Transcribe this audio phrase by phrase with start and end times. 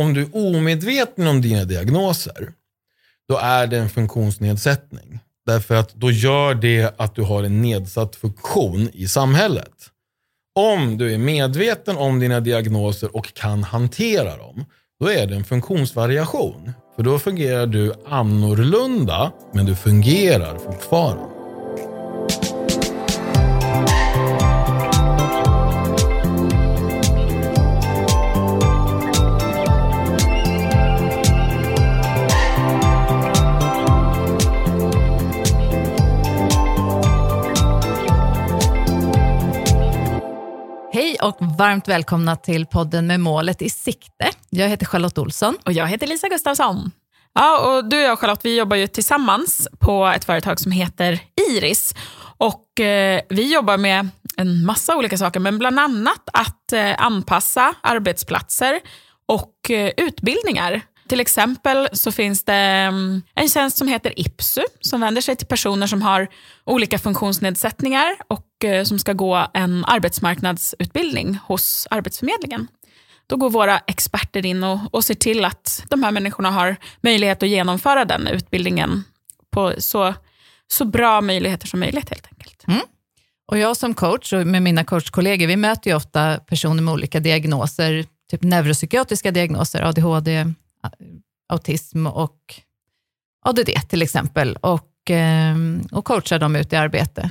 [0.00, 2.52] om du är omedveten om dina diagnoser,
[3.28, 5.20] då är det en funktionsnedsättning.
[5.46, 9.90] Därför att då gör det att du har en nedsatt funktion i samhället.
[10.54, 14.64] Om du är medveten om dina diagnoser och kan hantera dem,
[15.00, 16.72] då är det en funktionsvariation.
[16.96, 21.39] För då fungerar du annorlunda, men du fungerar fortfarande.
[41.22, 44.30] Och varmt välkomna till podden med målet i sikte.
[44.50, 45.56] Jag heter Charlotte Olsson.
[45.64, 46.90] Och jag heter Lisa Gustafsson.
[47.34, 51.20] Ja, och du och jag Charlotte, vi jobbar ju tillsammans på ett företag som heter
[51.50, 51.94] Iris.
[52.36, 57.74] Och eh, vi jobbar med en massa olika saker, men bland annat att eh, anpassa
[57.80, 58.80] arbetsplatser
[59.26, 60.82] och eh, utbildningar.
[61.10, 65.46] Till exempel så finns det mm, en tjänst som heter IPSU som vänder sig till
[65.46, 66.28] personer som har
[66.64, 72.66] olika funktionsnedsättningar och eh, som ska gå en arbetsmarknadsutbildning hos Arbetsförmedlingen.
[73.26, 77.42] Då går våra experter in och, och ser till att de här människorna har möjlighet
[77.42, 79.04] att genomföra den utbildningen
[79.50, 80.14] på så,
[80.68, 82.64] så bra möjligheter som möjligt helt enkelt.
[82.68, 82.80] Mm.
[83.48, 87.20] Och jag som coach och med mina coachkollegor, vi möter ju ofta personer med olika
[87.20, 90.90] diagnoser, typ neuropsykiatriska diagnoser, ADHD, Eh,
[91.48, 92.54] autism och
[93.44, 97.30] ADD till exempel, och, ehm, och coachar dem ut i arbete.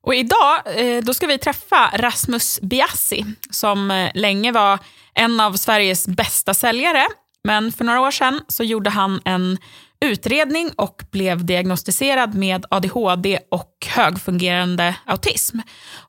[0.00, 4.78] Och idag eh, då ska vi träffa Rasmus Biassi som eh, länge var
[5.14, 7.06] en av Sveriges bästa säljare.
[7.44, 9.58] Men för några år sedan så gjorde han en
[10.00, 15.58] utredning och blev diagnostiserad med ADHD och högfungerande autism.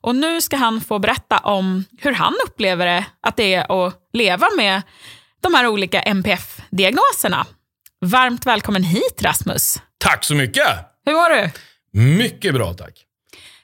[0.00, 3.94] Och nu ska han få berätta om hur han upplever det att det är att
[4.12, 4.82] leva med
[5.40, 7.46] de här olika NPF-diagnoserna.
[8.00, 9.78] Varmt välkommen hit Rasmus.
[9.98, 10.68] Tack så mycket!
[11.06, 11.50] Hur mår du?
[12.00, 13.04] Mycket bra tack.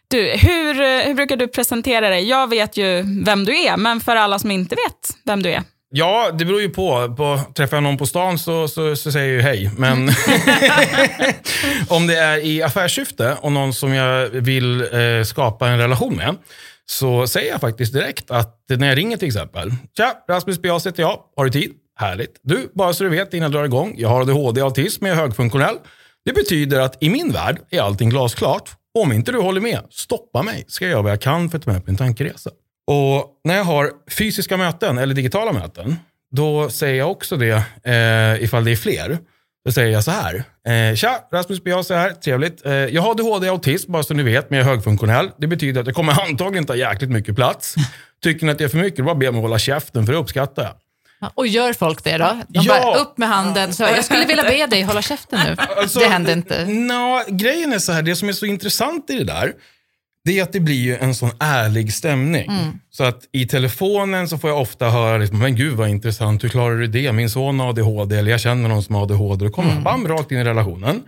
[0.08, 2.28] Du, hur, hur brukar du presentera dig?
[2.28, 5.62] Jag vet ju vem du är, men för alla som inte vet vem du är.
[5.90, 7.14] Ja, det beror ju på.
[7.16, 9.70] på träffar jag någon på stan så, så, så säger jag ju hej.
[9.78, 10.08] Men
[11.88, 16.36] om det är i affärssyfte och någon som jag vill eh, skapa en relation med,
[16.86, 19.70] så säger jag faktiskt direkt att när jag ringer till exempel.
[19.96, 21.20] Tja, Rasmus Bias heter jag.
[21.36, 21.72] Har du tid?
[21.96, 22.40] Härligt.
[22.42, 23.94] Du, bara så du vet innan jag drar igång.
[23.98, 25.76] Jag har ADHD, autism, jag är högfunktionell.
[26.24, 28.70] Det betyder att i min värld är allting glasklart.
[28.98, 30.64] Om inte du håller med, stoppa mig.
[30.68, 32.50] Ska jag göra vad jag kan för att ta med på en tankeresa.
[32.86, 35.96] Och när jag har fysiska möten eller digitala möten,
[36.30, 39.18] då säger jag också det eh, ifall det är fler.
[39.64, 40.44] Då säger jag så här.
[40.90, 42.10] Eh, Tja, Rasmus är här.
[42.10, 42.66] Trevligt.
[42.66, 45.30] Eh, jag har ADHD och autism, bara så ni vet, men jag är högfunktionell.
[45.38, 47.74] Det betyder att jag kommer antagligen ta jäkligt mycket plats.
[48.22, 50.18] Tycker ni att det är för mycket, då bara be mig hålla käften, för det
[50.18, 50.72] uppskattar jag.
[51.20, 52.40] Ja, Och gör folk det då?
[52.48, 52.80] De Ja.
[52.82, 53.74] bara upp med handen.
[53.74, 55.56] Så, jag skulle vilja be dig hålla käften nu.
[55.76, 56.64] Alltså, det händer inte.
[56.66, 59.52] Nå, grejen är så här, det som är så intressant i det där,
[60.24, 62.46] det är att det blir ju en sån ärlig stämning.
[62.50, 62.78] Mm.
[62.90, 66.48] Så att i telefonen så får jag ofta höra, liksom, men gud vad intressant, hur
[66.48, 67.12] klarar du det?
[67.12, 69.44] Min son har ADHD, eller jag känner någon som har ADHD.
[69.44, 69.84] Då kommer Mm.
[69.84, 71.02] bam, rakt in i relationen.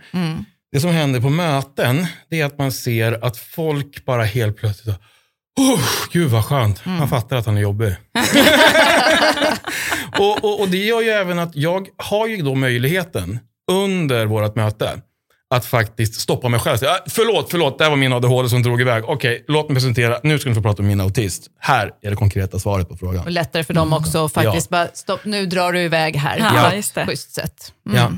[0.71, 4.95] Det som händer på möten, det är att man ser att folk bara helt plötsligt,
[5.59, 6.97] oh, gud vad skönt, Mm.
[6.97, 7.95] man fattar att han är jobbig.
[10.19, 13.39] och, och, och det gör ju även att jag har ju då möjligheten
[13.71, 15.01] under vårt möte
[15.49, 16.77] att faktiskt stoppa mig själv.
[16.77, 19.03] säga, "Ah, Förlåt, förlåt, det här var min ADHD som drog iväg.
[19.05, 20.19] Okej, låt mig presentera.
[20.23, 21.47] Nu ska ni få prata om min autist.
[21.59, 23.23] Här är det konkreta svaret på frågan.
[23.25, 26.37] Och lättare för dem också att faktiskt bara, stopp, nu drar du iväg här.
[26.39, 27.05] Ja, just det.
[27.05, 27.73] Schysst sätt.
[27.93, 28.11] Ja.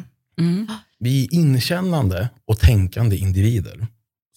[1.00, 3.88] Vi är inkännande och tänkande individer.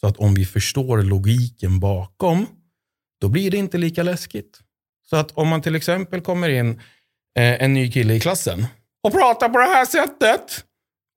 [0.01, 2.47] Så att om vi förstår logiken bakom,
[3.21, 4.59] då blir det inte lika läskigt.
[5.11, 6.71] Så att om man till exempel kommer in
[7.39, 8.67] eh, en ny kille i klassen
[9.03, 10.65] och pratar på det här sättet.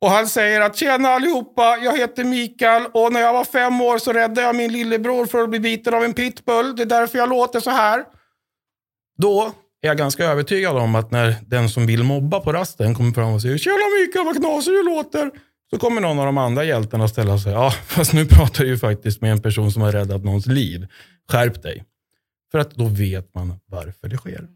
[0.02, 3.98] Och han säger att tjena allihopa, jag heter Mikael och när jag var fem år
[3.98, 6.76] så räddade jag min lillebror för att bli biten av en pitbull.
[6.76, 8.04] Det är därför jag låter så här.
[9.18, 9.52] Då
[9.82, 13.34] är jag ganska övertygad om att när den som vill mobba på rasten kommer fram
[13.34, 15.32] och säger “Tjena Mikael, vad knasig du låter”
[15.70, 18.78] så kommer någon av de andra hjältarna ställa sig “Ja, fast nu pratar du ju
[18.78, 20.88] faktiskt med en person som har räddat någons liv.
[21.32, 21.84] Skärp dig.”
[22.52, 24.48] För att då vet man varför det sker.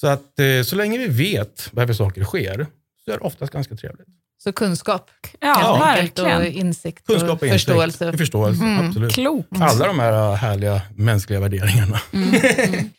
[0.00, 2.66] Så att eh, så länge vi vet varför saker sker
[3.04, 4.08] så är det oftast ganska trevligt.
[4.44, 5.10] Så kunskap
[5.40, 5.54] Ja,
[5.86, 6.66] helt enkelt, och verkligen.
[6.66, 7.64] insikt Kunskap och och insikt.
[7.64, 8.12] förståelse.
[8.18, 9.12] Förståelse, absolut.
[9.14, 9.48] Klokt.
[9.60, 12.00] Alla de här äh, härliga mänskliga värderingarna.
[12.10, 12.30] Men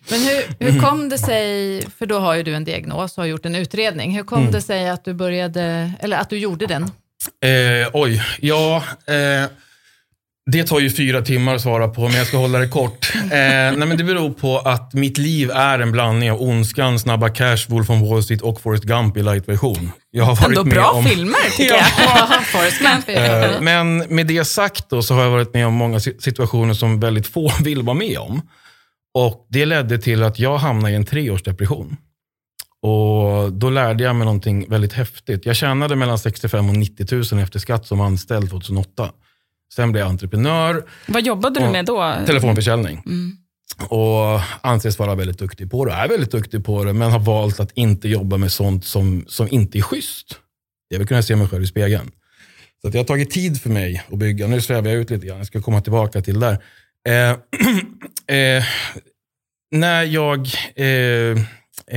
[0.10, 3.46] hur, hur kom det sig, för då har ju du en diagnos och har gjort
[3.46, 4.16] en utredning.
[4.16, 6.84] Hur kom det sig att du började, eller att du gjorde den?
[6.84, 8.84] Eh, oj, ja.
[9.08, 9.46] Eh,
[10.52, 13.12] Det tar ju fyra timmar att svara på, men jag ska hålla det kort.
[13.16, 17.30] Eh, nej, men det beror på att mitt liv är en blandning av Ondskan, Snabba
[17.30, 19.92] Cash, Wolf on Wall Street och Forrest Gump i light-version.
[20.12, 21.06] Jag har varit Ändå med bra om...
[21.06, 21.86] filmer tycker Ja.
[22.30, 22.46] jag.
[22.48, 25.74] Forrest Gump är Eh, Men med det sagt då, så har jag varit med om
[25.74, 28.42] många si- situationer som väldigt få vill vara med om.
[29.14, 31.98] Och Det ledde till att jag hamnade i en treårsdepression.
[32.82, 35.46] Och Då lärde jag mig någonting väldigt häftigt.
[35.46, 39.10] Jag tjänade mellan 65 och 90 000 efter skatt som anställd 2008.
[39.74, 42.16] Sen blev jag entreprenör, Vad jobbade du med då?
[42.26, 43.02] telefonförsäljning.
[43.06, 43.38] Mm.
[43.90, 47.60] Och anses vara väldigt duktig på det, är väldigt duktig på det, men har valt
[47.60, 50.40] att inte jobba med sånt som, som inte är schysst.
[50.88, 52.12] Jag vill kunna se mig själv i spegeln.
[52.82, 54.48] Så att det har tagit tid för mig att bygga.
[54.48, 56.58] Nu svävar jag ut lite grann, jag ska komma tillbaka till där.
[57.08, 57.30] Eh,
[58.38, 58.64] eh,
[59.72, 60.86] när, jag, eh,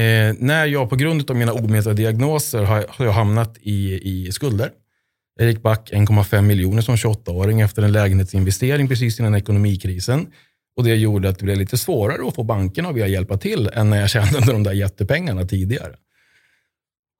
[0.02, 4.32] eh, när jag på grund av mina omedvetna diagnoser har, har jag hamnat i, i
[4.32, 4.70] skulder.
[5.40, 10.26] Jag gick back 1,5 miljoner som 28-åring efter en lägenhetsinvestering precis innan ekonomikrisen.
[10.76, 13.70] Och Det gjorde att det blev lite svårare att få bankerna att vilja hjälpa till
[13.74, 15.94] än när jag tjänade de där jättepengarna tidigare.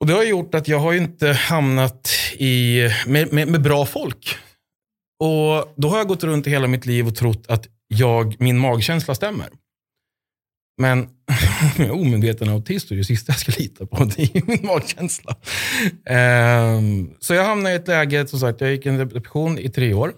[0.00, 4.37] Och Det har gjort att jag har inte hamnat i, med, med, med bra folk.
[5.21, 8.59] Och Då har jag gått runt i hela mitt liv och trott att jag, min
[8.59, 9.49] magkänsla stämmer.
[10.78, 11.08] Men om
[11.76, 14.66] jag är omedveten autist och det sista jag ska lita på det är ju min
[14.66, 15.36] magkänsla.
[16.76, 19.94] Um, så jag hamnade i ett läge, som sagt, jag gick en depression i tre
[19.94, 20.14] år.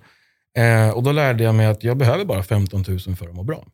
[0.59, 3.43] Uh, och då lärde jag mig att jag behöver bara 15 000 för att må
[3.43, 3.67] bra.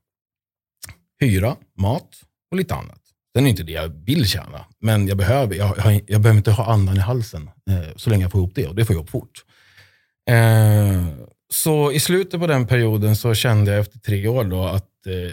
[1.20, 2.08] Hyra, mat
[2.50, 3.00] och lite annat.
[3.36, 6.50] Sen är inte det jag vill tjäna, men jag behöver, jag, jag, jag behöver inte
[6.50, 9.00] ha andan i halsen uh, så länge jag får ihop det och det får jag
[9.00, 9.44] ihop fort.
[10.30, 11.08] Uh,
[11.48, 15.32] så i slutet på den perioden så kände jag efter tre år då att eh,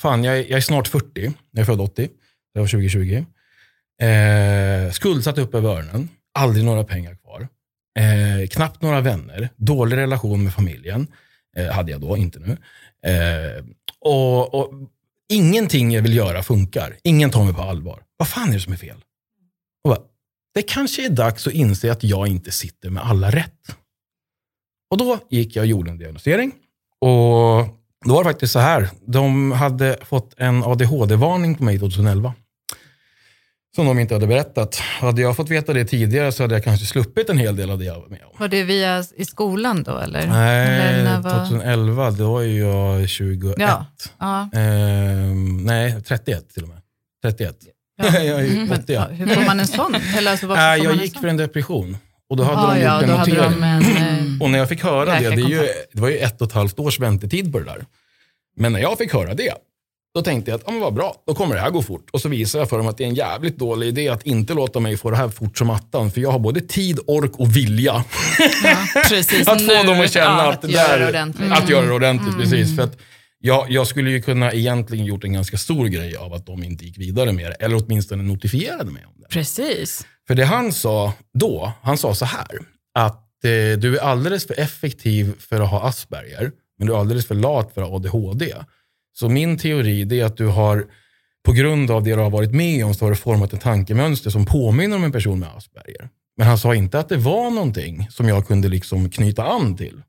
[0.00, 2.08] fan, jag, är- jag är snart 40, jag är född 80,
[2.54, 3.24] det var 2020.
[4.02, 6.08] Eh, skuldsatt upp över öronen,
[6.38, 7.48] aldrig några pengar kvar.
[7.98, 11.06] Eh, knappt några vänner, dålig relation med familjen,
[11.56, 12.50] eh, hade jag då, inte nu.
[13.10, 13.64] Eh,
[14.00, 14.70] och, och
[15.28, 18.02] Ingenting jag vill göra funkar, ingen tar mig på allvar.
[18.16, 18.96] Vad fan är det som är fel?
[19.84, 20.00] Och bara,
[20.54, 23.76] det kanske är dags att inse att jag inte sitter med alla rätt.
[24.90, 26.52] Och då gick jag och gjorde en diagnostisering.
[27.00, 27.66] Och
[28.04, 32.34] då var det faktiskt så här, de hade fått en ADHD-varning på mig 2011
[33.76, 34.76] som de inte hade berättat.
[34.76, 37.78] Hade jag fått veta det tidigare så hade jag kanske sluppit en hel del av
[37.78, 38.30] det jag var med om.
[38.38, 40.26] Var det via i skolan då eller?
[40.26, 43.54] Nej, eller var- 2011, då är jag 21.
[43.58, 43.86] Ja.
[44.18, 44.48] Ja.
[44.60, 46.78] Ehm, nej, 31 till och med.
[47.24, 47.56] 31.
[47.96, 48.04] Ja.
[48.22, 48.92] jag är ju Men, 80.
[48.92, 49.94] ja, hur får man en sån?
[50.18, 51.96] Eller alltså, får jag en gick för en depression.
[52.30, 54.23] Och då hade Ja, de ja, gjort en då hade notering.
[54.44, 56.52] Och när jag fick höra det, det, är ju, det var ju ett och ett
[56.54, 57.84] halvt års väntetid på det där.
[58.56, 59.54] Men när jag fick höra det,
[60.14, 62.08] då tänkte jag att ja, men vad bra, då kommer det här gå fort.
[62.12, 64.54] Och så visar jag för dem att det är en jävligt dålig idé att inte
[64.54, 66.10] låta mig få det här fort som attan.
[66.10, 68.04] För jag har både tid, ork och vilja
[69.08, 70.52] Precis, att få nu- dem att känna ja.
[70.52, 71.52] att det göra där, det ordentligt.
[71.52, 72.76] Att göra det ordentligt, precis.
[72.76, 72.98] För att
[73.38, 76.84] jag, jag skulle ju kunna egentligen gjort en ganska stor grej av att de inte
[76.84, 77.64] gick vidare med det.
[77.64, 79.26] Eller åtminstone notifierade mig om det.
[79.28, 80.06] Precis.
[80.26, 82.58] För det han sa då, han sa så här,
[82.94, 87.26] att Eh, du är alldeles för effektiv för att ha Asperger, men du är alldeles
[87.26, 88.54] för lat för att ha ADHD.
[89.12, 90.86] Så min teori det är att du har,
[91.44, 94.30] på grund av det du har varit med om, så har du format ett tankemönster
[94.30, 96.08] som påminner om en person med Asperger.
[96.36, 100.02] Men han sa inte att det var någonting som jag kunde liksom knyta an till.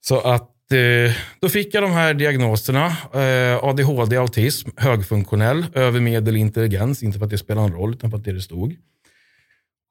[0.00, 2.86] Så att eh, då fick jag de här diagnoserna.
[3.14, 7.02] Eh, ADHD, autism, högfunktionell, övermedel intelligens.
[7.02, 8.76] Inte för att det spelar någon roll, utan för att det, det stod.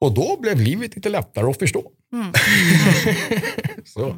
[0.00, 1.90] Och då blev livet lite lättare att förstå.
[2.12, 2.32] Mm.
[3.84, 4.16] Så.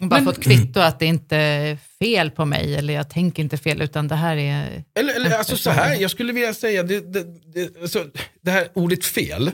[0.00, 3.56] Bara Men- fått kvitto att det inte är fel på mig eller jag tänker inte
[3.56, 4.84] fel utan det här är...
[4.98, 7.24] Eller, eller alltså så här, jag skulle vilja säga, det, det,
[7.54, 8.06] det, alltså,
[8.42, 9.50] det här ordet fel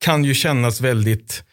[0.00, 1.44] kan ju kännas väldigt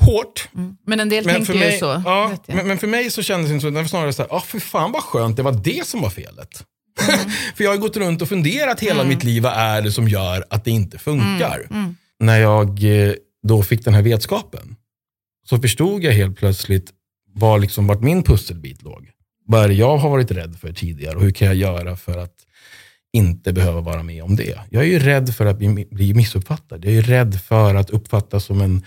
[0.00, 0.48] hårt.
[0.54, 0.76] Mm.
[0.86, 2.02] Men en del Men tänker mig, ju så.
[2.04, 3.70] ja, men, men för mig så kändes det inte så.
[3.70, 6.10] Det var snarare så här, ah, för fan vad skönt, det var det som var
[6.10, 6.64] felet.
[7.56, 9.08] för jag har gått runt och funderat hela Mm.
[9.08, 11.66] mitt liv, vad är det som gör att det inte funkar?
[12.20, 14.76] När jag eh, då fick den här vetskapen
[15.44, 16.92] så förstod jag helt plötsligt
[17.34, 19.10] var liksom, vart min pusselbit låg.
[19.46, 22.18] Vad är det jag har varit rädd för tidigare och hur kan jag göra för
[22.18, 22.34] att
[23.12, 24.58] inte behöva vara med om det?
[24.70, 25.58] Jag är ju rädd för att
[25.90, 26.84] bli, missuppfattad.
[26.84, 28.84] Jag är ju rädd för att uppfattas som en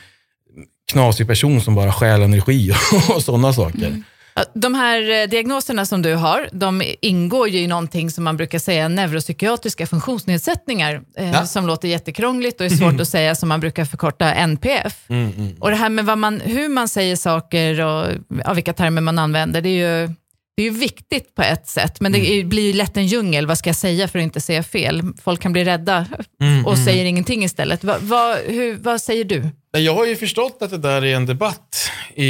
[0.91, 2.71] knasig person som bara stjäl energi
[3.15, 3.87] och sådana saker.
[3.87, 4.03] Mm.
[4.53, 8.59] De här eh, diagnoserna som du har, de ingår ju i någonting som man brukar
[8.59, 11.45] säga neuropsykiatriska funktionsnedsättningar, eh, Ja.
[11.45, 14.95] som låter jättekrångligt och är svårt att säga, som man brukar förkorta NPF.
[15.09, 15.55] Mm, mm.
[15.59, 18.07] Och det här med man, hur man säger saker och
[18.45, 20.09] ja, vilka termer man använder, det är ju
[20.57, 22.49] det är ju viktigt på ett sätt, men det Mm.
[22.49, 23.47] blir lätt en djungel.
[23.47, 25.01] Vad ska jag säga för att inte säga fel?
[25.23, 26.05] Folk kan bli rädda
[26.41, 27.83] Mm, och säger ingenting istället.
[27.83, 29.49] Va, vad- hur, vad säger du?
[29.77, 32.25] Jag har ju förstått att det där är en debatt i,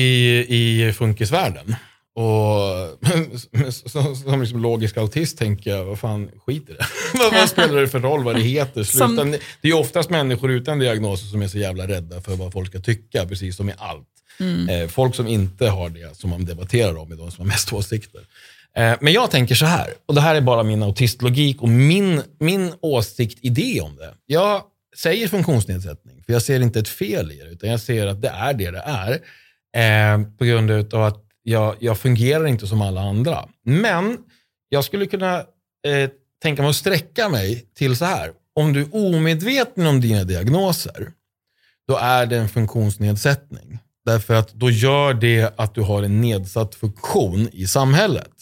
[0.87, 1.75] i funkisvärlden.
[2.21, 2.97] Och
[3.71, 6.86] som, som liksom logisk autist tänker jag, vad fan, skit i det.
[7.31, 8.83] vad, spelar det för roll vad det heter?
[8.83, 9.07] Sluta.
[9.07, 12.69] Som- Det är oftast människor utan diagnoser som är så jävla rädda för vad folk
[12.69, 14.07] ska tycka, precis som i allt.
[14.69, 17.74] Eh, folk som inte har det, som man debatterar om, är de som har mest
[17.74, 18.21] åsikter.
[18.77, 22.21] Eh, men jag tänker så här, och det här är bara min autistlogik och min,
[22.39, 24.13] min åsikt, idé om det.
[24.25, 24.62] Jag
[24.97, 28.27] säger funktionsnedsättning, för jag ser inte ett fel i det, utan jag ser att det
[28.29, 29.12] är det det är.
[30.13, 33.50] Eh, på grund av att jag, jag fungerar inte som alla andra.
[33.63, 34.18] Men
[34.70, 35.38] jag skulle kunna
[35.88, 36.10] eh,
[36.42, 38.32] tänka mig att sträcka mig till så här.
[38.56, 41.12] Om du är omedveten om dina diagnoser,
[41.88, 43.80] då är det en funktionsnedsättning.
[44.06, 48.34] Därför att då gör det att du har en nedsatt funktion i samhället.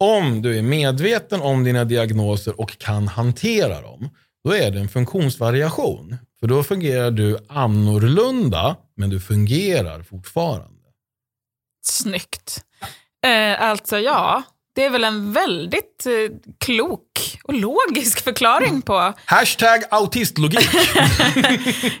[0.00, 4.10] Om du är medveten om dina diagnoser och kan hantera dem,
[4.44, 6.16] då är det en funktionsvariation.
[6.40, 10.81] För då fungerar du annorlunda, men du fungerar fortfarande.
[11.82, 12.64] Snyggt.
[13.26, 14.42] Eh, alltså ja,
[14.74, 19.12] det är väl en väldigt eh, klok och logisk förklaring på...
[19.24, 20.68] Hashtag autistlogik.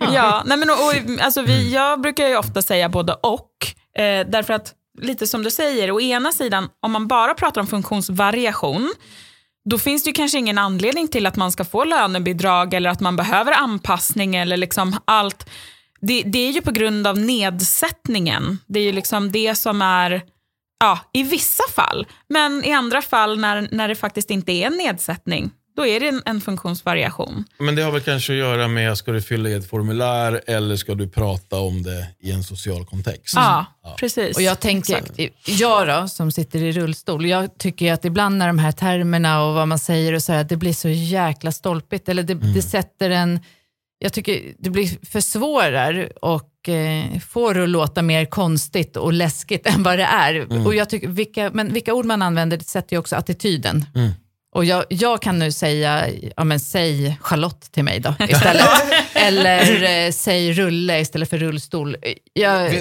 [0.12, 3.50] Ja, nej men och, och, alltså vi, jag brukar ju ofta säga både och.
[3.98, 7.66] Eh, därför att, lite som du säger, å ena sidan, om man bara pratar om
[7.66, 8.92] funktionsvariation,
[9.70, 13.00] då finns det ju kanske ingen anledning till att man ska få lönebidrag eller att
[13.00, 15.50] man behöver anpassning eller liksom allt.
[16.06, 18.58] Det, det är ju på grund av nedsättningen.
[18.66, 20.22] Det är ju liksom det som är,
[20.80, 22.06] ja, i vissa fall.
[22.28, 26.08] Men i andra fall när, när det faktiskt inte är en nedsättning, då är det
[26.08, 27.44] en, en funktionsvariation.
[27.58, 30.76] Men det har väl kanske att göra med, ska du fylla i ett formulär eller
[30.76, 33.34] ska du prata om det i en social kontext?
[33.36, 33.66] Ja,
[33.98, 34.36] precis.
[34.36, 35.02] Och jag tänker,
[35.46, 39.54] jag då, som sitter i rullstol, jag tycker att ibland när de här termerna och
[39.54, 42.08] vad man säger och så här, det blir så jäkla stolpigt.
[42.08, 43.40] Eller det, det sätter en,
[44.02, 49.66] jag tycker det blir försvårar och eh, får det att låta mer konstigt och läskigt
[49.74, 50.66] än vad det är.
[50.66, 53.84] Och jag tycker, vilka, men vilka ord man använder det sätter ju också attityden.
[54.54, 56.06] Och jag, jag kan nu säga,
[56.36, 58.68] ja men säg Charlotte till mig då istället.
[59.14, 61.96] Eller eh, säg rulle istället för rullstol.
[62.32, 62.74] Jag,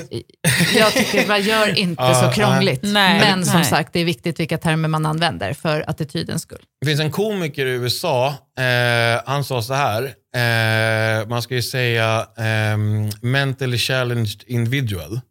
[0.75, 2.79] jag tycker man gör inte Ja, så krångligt.
[2.83, 3.19] nej.
[3.19, 3.65] men som Nej.
[3.69, 6.61] sagt, det är viktigt vilka termer man använder för attitydens skull.
[6.81, 11.61] Det finns en komiker i USA, eh, han sa så här, eh, man ska ju
[11.61, 15.21] säga ehm, mentally challenged individual.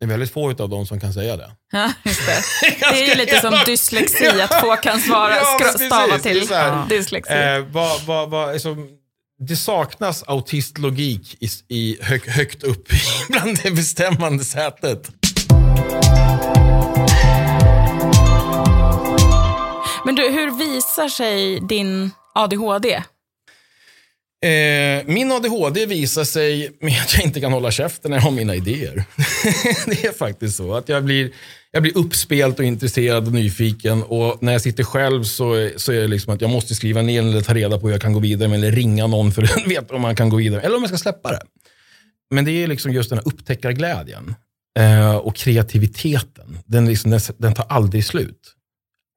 [0.00, 1.50] Det är väldigt få av dem som kan säga det.
[1.72, 2.42] Ja, just det.
[2.80, 5.86] det är ju lite som dyslexi, att få kan svara, Ja, precis.
[5.86, 6.86] stava till ja.
[6.88, 7.32] dyslexi.
[7.32, 8.76] Eh, vad, vad, vad, alltså,
[9.38, 12.88] det saknas autistlogik i, i hög, högt upp
[13.28, 15.10] bland det bestämmande sätet.
[20.04, 23.02] Men du, hur visar sig din ADHD?
[24.42, 28.30] Eh, min ADHD visar sig med att jag inte kan hålla käften när jag har
[28.30, 28.94] mina idéer.
[29.86, 30.74] det är faktiskt så.
[30.74, 31.30] att Jag blir,
[31.70, 34.02] jag blir uppspelt och intresserad och nyfiken.
[34.02, 37.22] Och när jag sitter själv så, så är det liksom att jag måste skriva ner
[37.22, 39.66] eller ta reda på hur jag kan gå vidare med, eller ringa någon för att
[39.66, 40.60] veta om man kan gå vidare.
[40.60, 41.42] Eller om jag ska släppa det.
[42.30, 44.34] Men det är liksom just den här upptäckarglädjen
[44.78, 46.58] eh, och kreativiteten.
[46.66, 48.54] Den, liksom, den, den tar aldrig slut.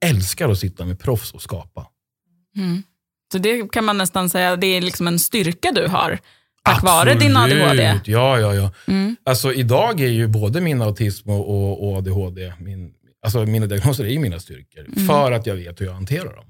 [0.06, 1.88] Älskar att sitta med proffs och skapa.
[2.58, 2.84] Mm.
[3.34, 6.20] Så det kan man nästan säga, det är liksom en styrka du har.
[6.64, 8.00] Tack vare din ADHD.
[8.06, 8.72] Ja, ja, ja.
[8.88, 9.16] Mm.
[9.24, 12.92] Alltså idag är ju både min autism och, och, och ADHD, min,
[13.26, 14.86] alltså mina diagnoser är ju mina styrkor.
[14.96, 15.08] Mm.
[15.08, 16.46] För att jag vet hur jag hanterar dem.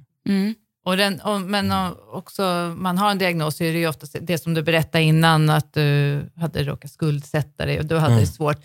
[0.85, 2.43] Och den, och, men och, också,
[2.77, 5.73] man har en diagnos så är det ju ofta det som du berättade innan, att
[5.73, 8.57] du hade råkat skuldsätta dig och du hade det svårt.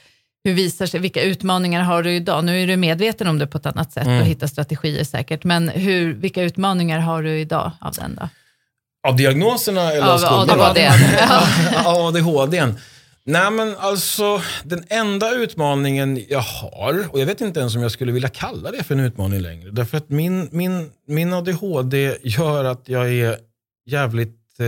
[0.44, 2.44] Hur visar sig, vilka utmaningar har du idag?
[2.44, 5.68] Nu är du medveten om det på ett annat sätt och hittar strategier säkert, men
[5.68, 8.28] hur, vilka utmaningar har du idag av den då?
[9.08, 10.64] Av diagnoserna eller Av skulderna?
[10.64, 10.88] ADHD.
[11.86, 12.66] Av ADHD.
[13.24, 17.92] Nej men alltså, den enda utmaningen jag har, och jag vet inte ens om jag
[17.92, 19.70] skulle vilja kalla det för en utmaning längre.
[19.70, 23.36] Därför att min, min, min ADHD gör att jag är
[23.86, 24.66] jävligt, eh,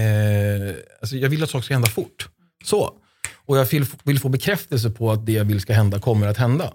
[0.00, 2.28] eh, alltså jag vill att saker ska hända fort.
[2.64, 2.90] Så.
[3.46, 6.36] Och jag vill, vill få bekräftelse på att det jag vill ska hända kommer att
[6.36, 6.72] hända.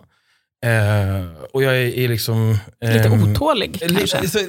[0.66, 2.58] Eh, och jag är, är liksom...
[2.82, 4.28] Lite ehm, otålig Li- kanske.
[4.28, 4.40] så-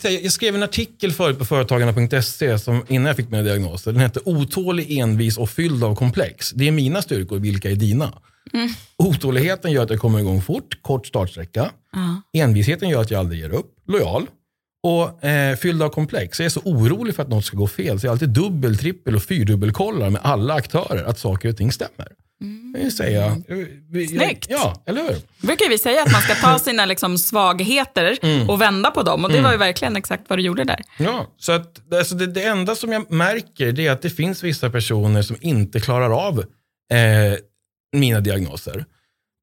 [0.00, 3.92] så- Jag skrev en artikel förut på företagarna.se som innan jag fick mina diagnoser.
[3.92, 6.50] Den hette Otålig, envis och fylld av komplex.
[6.50, 8.12] Det är mina styrkor, vilka är dina?
[8.54, 8.68] Mm.
[8.96, 11.70] Otåligheten gör att jag kommer igång fort, kort startsträcka.
[12.32, 14.26] Envisheten gör att jag aldrig ger upp, lojal.
[14.82, 16.40] Och eh, fylld av komplex.
[16.40, 19.16] Jag är så orolig för att något ska gå fel så jag alltid dubbel, trippel
[19.16, 22.08] och fyrdubbelkollar med alla aktörer att saker och ting stämmer.
[22.74, 23.34] Det vill säga, eh,
[23.90, 24.26] vi- Mm.
[24.26, 24.46] Snyggt.
[24.50, 25.46] Ja, eller hur?
[25.46, 28.50] brukar vi säga att man ska ta sina liksom svagheter Mm.
[28.50, 29.24] och vända på dem.
[29.24, 30.80] Och det var ju verkligen exakt vad du gjorde där.
[30.98, 34.44] Ja, så att, alltså det, det enda som jag märker det är att det finns
[34.44, 36.38] vissa personer som inte klarar av
[36.92, 37.38] eh,
[37.96, 38.84] mina diagnoser.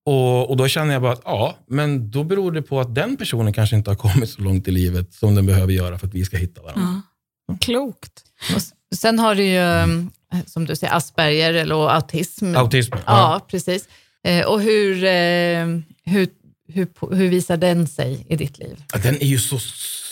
[0.06, 3.18] Och, och Då känner jag bara att ja, men då beror det på att den
[3.18, 6.14] personen kanske inte har kommit så långt i livet som den behöver göra för att
[6.14, 7.02] vi ska hitta varandra.
[7.48, 7.58] Ja.
[7.62, 8.24] Klokt.
[8.56, 8.62] Och
[8.98, 10.12] sen har du ju, mm,
[10.46, 12.56] som du säger, Asperger eller autism.
[12.56, 12.94] Autism.
[12.94, 13.88] Ja, ja precis.
[14.24, 15.68] Eh, och hur, eh,
[16.06, 16.28] hur,
[16.68, 18.84] hur, hur visar den sig i ditt liv?
[19.04, 19.60] Den är ju så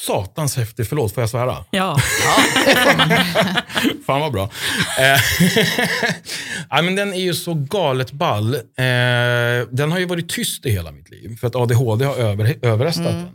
[0.08, 0.88] satans häftig.
[0.88, 1.66] Förlåt, får jag svära?
[1.72, 1.98] Ja.
[4.06, 4.50] Fan vad bra.
[5.00, 5.20] Eh,
[6.70, 8.54] ja, men den är ju så galet ball.
[8.54, 8.62] Eh,
[9.72, 13.12] den har ju varit tyst i hela mitt liv, för att ADHD har över, överröstat
[13.12, 13.24] mm.
[13.24, 13.34] den.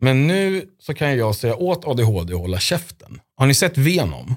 [0.00, 3.20] Men nu så kan jag säga åt ADHD att hålla käften.
[3.36, 4.34] Har ni sett Venom?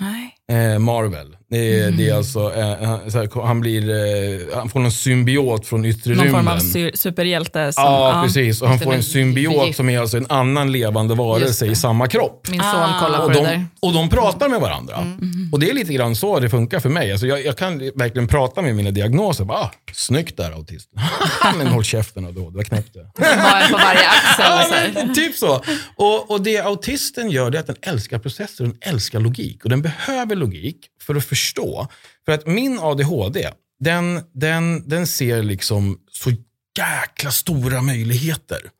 [0.00, 0.58] Nej.
[0.58, 1.36] Eh, Marvel.
[1.50, 1.96] Det är, mm.
[1.96, 6.24] det är alltså, eh, här, han, blir, eh, han får en symbiot från yttre Någon
[6.24, 6.44] rymden.
[6.44, 7.72] Någon form av superhjälte.
[7.72, 8.62] Som, ja, ja, precis.
[8.62, 12.48] Och han får en symbiot som är alltså en annan levande varelse i samma kropp.
[12.50, 13.00] Min son ah.
[13.00, 13.66] kollar på och de, det där.
[13.80, 14.96] Och de pratar med varandra.
[14.96, 15.52] Mm.
[15.52, 17.12] Och det är lite grann så det funkar för mig.
[17.12, 19.44] Alltså jag, jag kan verkligen prata med mina diagnoser.
[19.44, 20.90] Bara, ah, snyggt där autist.
[21.58, 23.10] Men håll käften och då, det var knäppt det.
[23.70, 24.92] på varje axel.
[24.94, 25.62] ja, typ så.
[25.96, 29.64] Och, och det autisten gör det är att den älskar processer, den älskar logik.
[29.64, 31.88] Och den behöver logik för att förstå.
[32.24, 33.50] För att min ADHD,
[33.80, 36.30] den, den, den ser liksom så
[36.78, 38.70] jäkla stora möjligheter.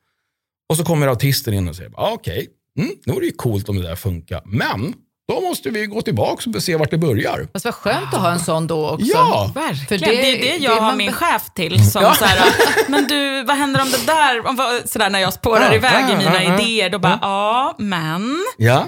[0.69, 3.31] Och så kommer autisten in och säger, ah, okej, okay, mm, nu är det ju
[3.31, 4.41] coolt om det där funkar.
[4.45, 4.93] Men
[5.27, 7.47] då måste vi gå tillbaka och se vart det börjar.
[7.53, 9.05] Fast vad skönt att ha en sån då också.
[9.05, 9.87] Ja, verkligen.
[9.87, 11.91] För det, det är det jag det har min chef till.
[11.91, 12.13] Som ja.
[12.13, 12.39] så här,
[12.87, 16.05] men du, vad händer om det där, om, så där när jag spårar ja, iväg
[16.07, 18.45] ja, i mina ja, idéer, då bara, ja, men.
[18.57, 18.87] Ja.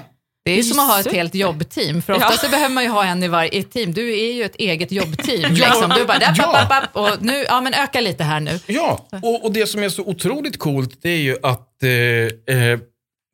[0.55, 2.49] Det är som att ha ett helt jobbteam, för ofta ja.
[2.49, 3.93] behöver man ju ha en i varje team.
[3.93, 5.53] Du är ju ett eget jobbteam.
[5.53, 5.93] Liksom.
[5.95, 6.43] Du bara, där, ja.
[6.43, 8.59] Papp, papp, och nu, ja men öka lite här nu.
[8.67, 12.79] Ja, och, och det som är så otroligt coolt, det är ju att eh, eh,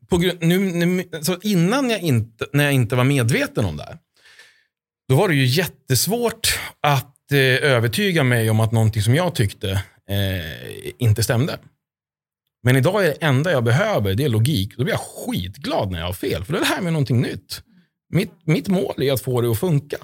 [0.09, 3.97] på nu, nu, så innan jag inte, när jag inte var medveten om det här,
[5.09, 7.39] då var det ju jättesvårt att eh,
[7.71, 9.71] övertyga mig om att någonting som jag tyckte
[10.09, 11.57] eh, inte stämde.
[12.67, 14.77] Men idag är det enda jag behöver, det är logik.
[14.77, 17.21] Då blir jag skitglad när jag har fel, för då är det här med någonting
[17.21, 17.62] nytt.
[18.09, 19.97] Mitt, mitt mål är att få det att funka.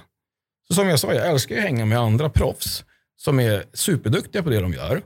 [0.68, 2.84] Så som jag sa, jag älskar att hänga med andra proffs
[3.18, 5.02] som är superduktiga på det de gör.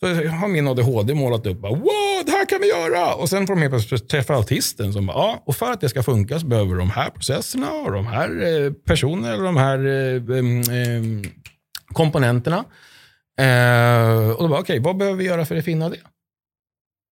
[0.00, 3.14] Så har min ADHD målat upp, bara, wow, det här kan vi göra.
[3.14, 5.88] Och sen får de helt plötsligt träffa autisten som bara, ja, och för att det
[5.88, 9.86] ska funka så behöver de här processerna och de här eh, personerna eller de här
[9.86, 10.14] eh,
[10.82, 11.02] eh,
[11.92, 12.64] komponenterna.
[13.38, 15.98] Eh, och då bara, okej, okay, vad behöver vi göra för att finna det?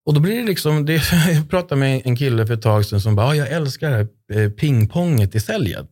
[0.06, 0.92] Och då blir det liksom, det,
[1.34, 4.42] jag pratade med en kille för ett tag sedan som bara, jag älskar det här
[4.42, 5.88] eh, pingponget i säljet.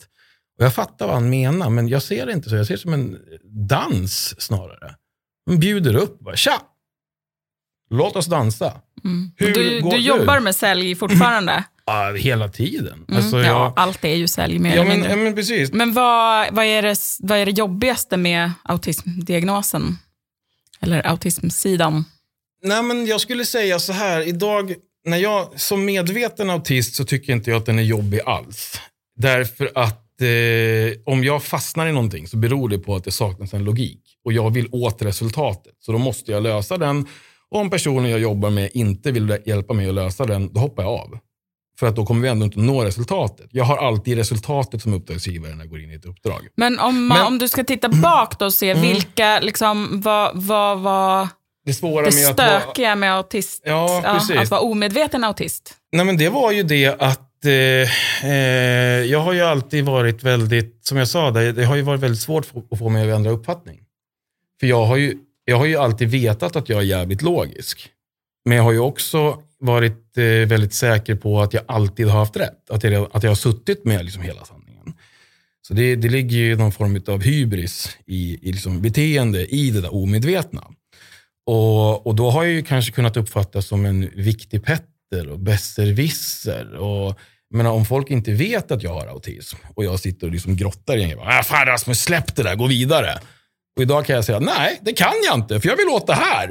[0.58, 2.56] Och jag fattar vad han menar, men jag ser det inte så.
[2.56, 3.18] Jag ser det som en
[3.68, 4.94] dans snarare.
[5.46, 6.60] Man bjuder upp, bara, tja!
[7.90, 8.80] Låt oss dansa.
[9.04, 9.30] Mm.
[9.38, 11.64] du, du jobbar med sälj fortfarande?
[11.86, 13.04] Ja, hela tiden.
[13.08, 13.72] Mm, alltså, jag...
[13.76, 15.10] allt är ju sälj mer ja, eller mindre.
[15.10, 15.72] Ja, men precis.
[15.72, 19.98] Men vad, vad, är det, vad är det jobbigaste med autismdiagnosen?
[20.80, 22.04] Eller autismsidan?
[22.64, 24.20] Nej, men jag skulle säga så här.
[24.20, 24.74] Idag,
[25.04, 28.80] när jag som medveten autist så tycker inte jag att den är jobbig alls.
[29.16, 33.54] Därför att eh, om jag fastnar i någonting så beror det på att det saknas
[33.54, 34.00] en logik.
[34.24, 35.74] Och jag vill åt resultatet.
[35.78, 37.06] Så då måste jag lösa den.
[37.50, 40.82] Och om personen jag jobbar med inte vill hjälpa mig att lösa den, då hoppar
[40.82, 41.18] jag av.
[41.80, 43.46] För att då kommer vi ändå inte nå resultatet.
[43.50, 46.48] Jag har alltid resultatet som uppdragsgivare när jag går in i ett uppdrag.
[46.56, 48.82] Men om, man, Men, om du ska titta bak då och se mm.
[48.82, 51.28] vilka, liksom, vad, vad, vad
[51.64, 55.74] det svåra det med stökiga att vara, med autist, ja, ja, att vara omedveten autist?
[55.92, 58.32] Nej, men det var ju det att eh, eh,
[59.04, 62.20] jag har ju alltid varit väldigt, som jag sa, det, det har ju varit väldigt
[62.20, 63.80] svårt att få mig att ändra uppfattning.
[64.60, 67.90] För jag har, ju, jag har ju alltid vetat att jag är jävligt logisk.
[68.44, 72.36] Men jag har ju också varit eh, väldigt säker på att jag alltid har haft
[72.36, 72.70] rätt.
[72.70, 74.94] Att jag, att jag har suttit med liksom hela sanningen.
[75.68, 79.80] Så det, det ligger ju någon form av hybris i, i liksom beteende i det
[79.80, 80.64] där omedvetna.
[81.46, 86.76] Och, och då har jag ju kanske kunnat uppfattas som en viktig petter och besserwisser.
[86.76, 87.18] Och,
[87.50, 90.96] men om folk inte vet att jag har autism och jag sitter och liksom grottar
[90.96, 91.20] i en grej.
[91.24, 93.18] Ah, fan Rasmus, släpp det där, gå vidare.
[93.76, 96.14] Och idag kan jag säga, nej, det kan jag inte, för jag vill åt det
[96.14, 96.50] här.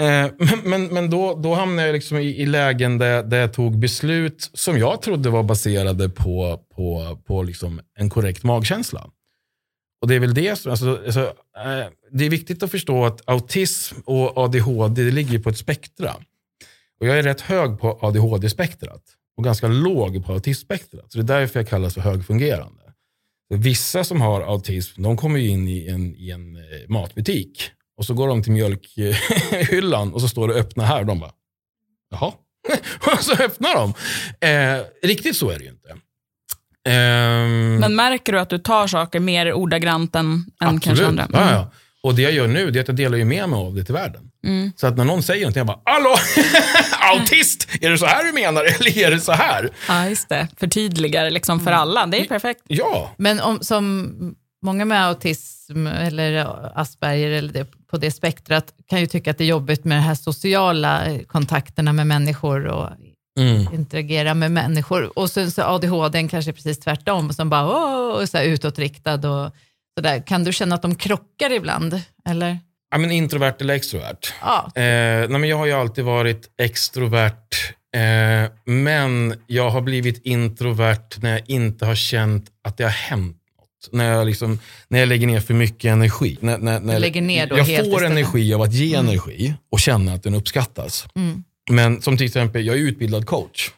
[0.00, 3.52] Eh, men men, men då, då hamnade jag liksom i, i lägen där, där jag
[3.52, 9.10] tog beslut som jag trodde var baserade på, på, på liksom en korrekt magkänsla.
[10.00, 11.20] Och det är väl det som, alltså, alltså,
[11.56, 16.16] eh, det är viktigt att förstå att autism och ADHD det ligger på ett spektra.
[17.00, 19.02] Och jag är rätt hög på ADHD-spektrat
[19.36, 21.12] och ganska låg på autismspektrat.
[21.12, 22.82] Så det är därför jag kallas för högfungerande.
[23.52, 28.06] Så vissa som har autism, de kommer in i en, i en eh, matbutik och
[28.06, 31.00] så går de till mjölkhyllan och så står det öppna här.
[31.00, 31.32] Och de bara,
[32.10, 32.32] jaha.
[33.12, 33.94] och så öppnar de.
[34.46, 35.96] Eh, riktigt så är det ju inte.
[36.88, 41.24] Um, Men märker du att du tar saker mer ordagrant än, än kanske andra?
[41.24, 41.40] Mm.
[41.40, 41.70] Ja, ja.
[42.02, 43.84] Och det jag gör nu det är att jag delar ju med mig av det
[43.84, 44.30] till världen.
[44.46, 44.72] Mm.
[44.76, 46.16] Så att när någon säger någonting, jag bara, hallå,
[47.20, 49.70] autist, är det så här du menar eller är det så här?
[49.88, 50.48] Ja, just det.
[50.56, 52.06] Förtydligare liksom för alla.
[52.06, 52.60] Det är perfekt.
[52.68, 54.14] Ja, Men om, som
[54.62, 56.46] många med autism eller
[56.80, 60.02] Asperger eller det, på det spektrat kan ju tycka att det är jobbigt med de
[60.02, 62.88] här sociala kontakterna med människor och
[63.40, 63.74] mm.
[63.74, 65.18] interagera med människor.
[65.18, 69.30] Och sen så ADHD kanske är precis tvärtom, som bara åh, och så här utåtriktad
[69.30, 69.52] och
[69.98, 70.22] sådär.
[70.26, 72.00] Kan du känna att de krockar ibland?
[72.28, 72.58] Eller?
[72.90, 74.32] ja men introvert eller extrovert.
[74.40, 74.82] Ja, Eh,
[75.28, 77.54] nej, men jag har ju alltid varit extrovert,
[77.96, 83.36] eh, men jag har blivit introvert när jag inte har känt att det har hänt.
[83.92, 86.38] När jag, liksom, när jag lägger ner för mycket energi.
[86.40, 87.00] När, när, när
[87.56, 88.10] jag helt får istället.
[88.10, 91.06] energi av att ge energi och känna att den uppskattas.
[91.14, 91.44] Mm.
[91.70, 93.70] Men som till exempel, jag är utbildad coach.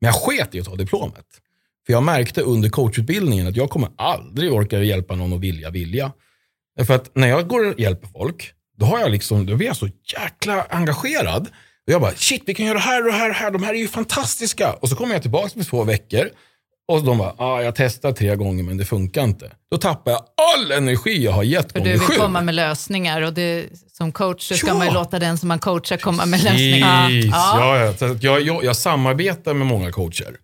[0.00, 1.26] Men jag sket i att ta diplomet.
[1.86, 6.12] För jag märkte under coachutbildningen att jag kommer aldrig orka hjälpa någon att vilja vilja.
[6.86, 9.76] För att när jag går och hjälper folk, då, har jag liksom, då blir jag
[9.76, 9.88] så
[10.20, 11.42] jäkla engagerad.
[11.86, 13.50] Och jag bara, shit vi kan göra det här och det här och det här,
[13.50, 14.72] de här är ju fantastiska.
[14.72, 16.30] Och så kommer jag tillbaka med två veckor
[16.88, 19.50] och de bara, ah, jag testar tre gånger men det funkar inte.
[19.70, 20.20] Då tappar jag
[20.54, 22.14] all energi jag har gett för gånger du vill sju.
[22.14, 24.74] komma med lösningar och det, som coach så ska Ja.
[24.74, 27.10] man ju låta den som man coachar komma med lösningar.
[27.10, 27.30] Ja.
[27.60, 27.94] ja.
[28.00, 30.36] Ja, jag, jag, jag samarbetar med många coacher.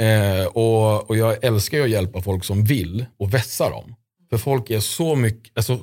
[0.00, 3.94] Eh, och, och jag älskar att hjälpa folk som vill och vässa dem.
[4.30, 5.78] För folk är så mycket, alltså,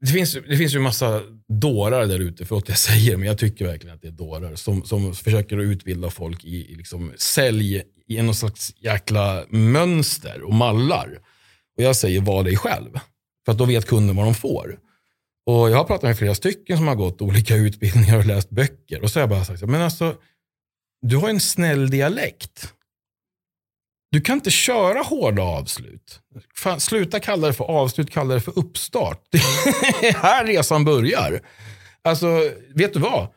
[0.00, 3.38] det finns, det finns ju massa dårar där ute, förlåt att jag säger men jag
[3.38, 7.82] tycker verkligen att det är dårar som, som försöker utbilda folk i, i liksom sälj
[8.08, 11.18] i någon slags jäkla mönster och mallar.
[11.76, 12.98] Och jag säger var dig själv,
[13.44, 14.78] för att då vet kunden vad de får.
[15.46, 19.02] Och jag har pratat med flera stycken som har gått olika utbildningar och läst böcker.
[19.02, 20.14] Och så har jag bara sagt, men alltså,
[21.02, 22.74] du har en snäll dialekt.
[24.10, 26.20] Du kan inte köra hårda avslut.
[26.54, 29.22] Fan, sluta kalla det för avslut, kalla det för uppstart.
[30.00, 31.40] Det är här resan börjar.
[32.04, 32.26] Alltså,
[32.74, 33.28] vet du vad?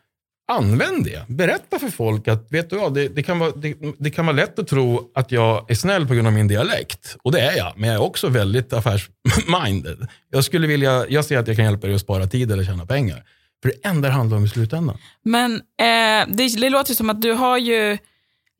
[0.52, 1.24] Använd det.
[1.28, 4.36] Berätta för folk att vet du vad, det, det, kan vara, det, det kan vara
[4.36, 7.16] lätt att tro att jag är snäll på grund av min dialekt.
[7.22, 10.08] Och det är jag, men jag är också väldigt affärsminded.
[10.30, 12.86] Jag, skulle vilja, jag ser att jag kan hjälpa dig att spara tid eller tjäna
[12.86, 13.24] pengar.
[13.62, 14.98] För det enda det handlar om i slutändan.
[15.24, 17.98] Men eh, det, det låter som att du har ju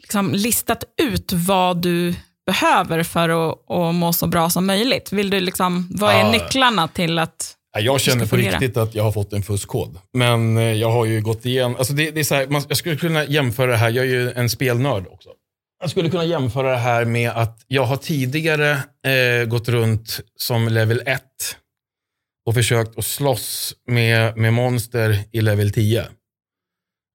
[0.03, 2.15] liksom listat ut vad du
[2.47, 5.13] behöver för att, att må så bra som möjligt.
[5.13, 7.57] Vill du liksom, vad är nycklarna till att...
[7.75, 9.99] Ja, Jag känner på riktigt att jag har fått en fuskkod.
[10.15, 12.77] Men eh, jag har ju gått igenom, alltså det, det är så här, man, jag
[12.77, 15.29] skulle kunna jämföra det här, jag är ju en spelnörd också.
[15.81, 18.71] Jag skulle kunna jämföra det här med att jag har tidigare
[19.07, 21.23] eh, gått runt som level 1
[22.47, 26.07] och försökt att slåss med, med monster i level 10.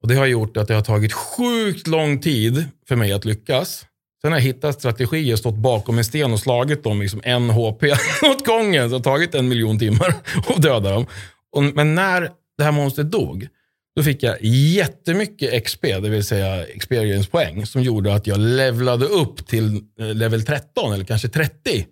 [0.08, 3.86] Och Det har gjort att det har tagit sjukt lång tid för mig att lyckas.
[4.22, 7.84] Sen har jag hittat strategier, stått bakom en sten och slagit dem liksom en HP
[8.24, 8.90] åt gången.
[8.90, 10.16] Så det har tagit en miljon timmar
[10.48, 11.06] att döda dem.
[11.52, 13.48] Och, men när det här monstret dog,
[13.96, 19.48] då fick jag jättemycket XP, det vill säga experience-poäng, som gjorde att jag levlade upp
[19.48, 21.88] till eh, level 13 eller kanske 30.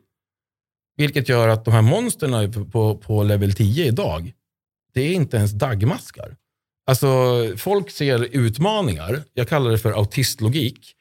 [0.97, 4.31] Vilket gör att de här monsterna på, på, på level 10 idag,
[4.93, 6.35] det är inte ens dagmaskar.
[6.87, 7.07] Alltså,
[7.57, 10.95] folk ser utmaningar, jag kallar det för autistlogik.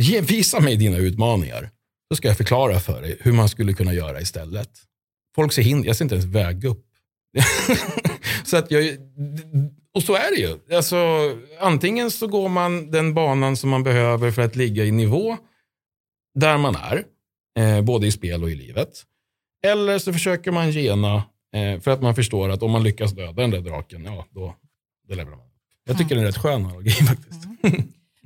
[0.00, 1.70] Ge, visa mig dina utmaningar,
[2.10, 4.70] Då ska jag förklara för dig hur man skulle kunna göra istället.
[5.34, 6.84] Folk ser hinder, jag ser inte ens väg upp.
[8.44, 8.96] så att jag,
[9.94, 10.76] och så är det ju.
[10.76, 10.96] Alltså,
[11.60, 15.36] antingen så går man den banan som man behöver för att ligga i nivå
[16.34, 17.04] där man är,
[17.58, 19.04] eh, både i spel och i livet.
[19.66, 21.22] Eller så försöker man gena
[21.54, 24.54] eh, för att man förstår att om man lyckas döda den där draken, ja då,
[25.08, 25.40] då lever man.
[25.84, 27.48] Jag tycker det är en rätt skön analogi faktiskt.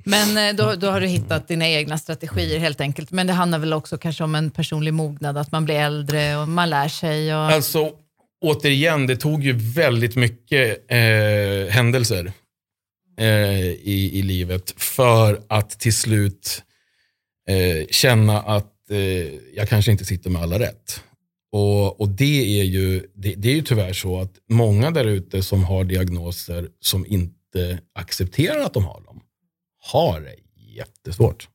[0.05, 3.11] Men eh, då, då har du hittat dina egna strategier helt enkelt.
[3.11, 6.47] Men det handlar väl också kanske om en personlig mognad, att man blir äldre och
[6.47, 7.35] man lär sig.
[7.35, 7.41] Och...
[7.41, 7.91] Alltså,
[8.41, 12.31] återigen, det tog ju väldigt mycket eh, händelser
[13.19, 16.63] eh, i, i livet för att till slut
[17.49, 18.97] eh, känna att eh,
[19.55, 21.03] jag kanske inte sitter med alla rätt.
[21.53, 25.43] Och, och det, är ju, det, det är ju tyvärr så att många där ute
[25.43, 29.21] som har diagnoser som inte accepterar att de har dem,
[29.91, 30.35] har det
[30.75, 31.47] jättesvårt.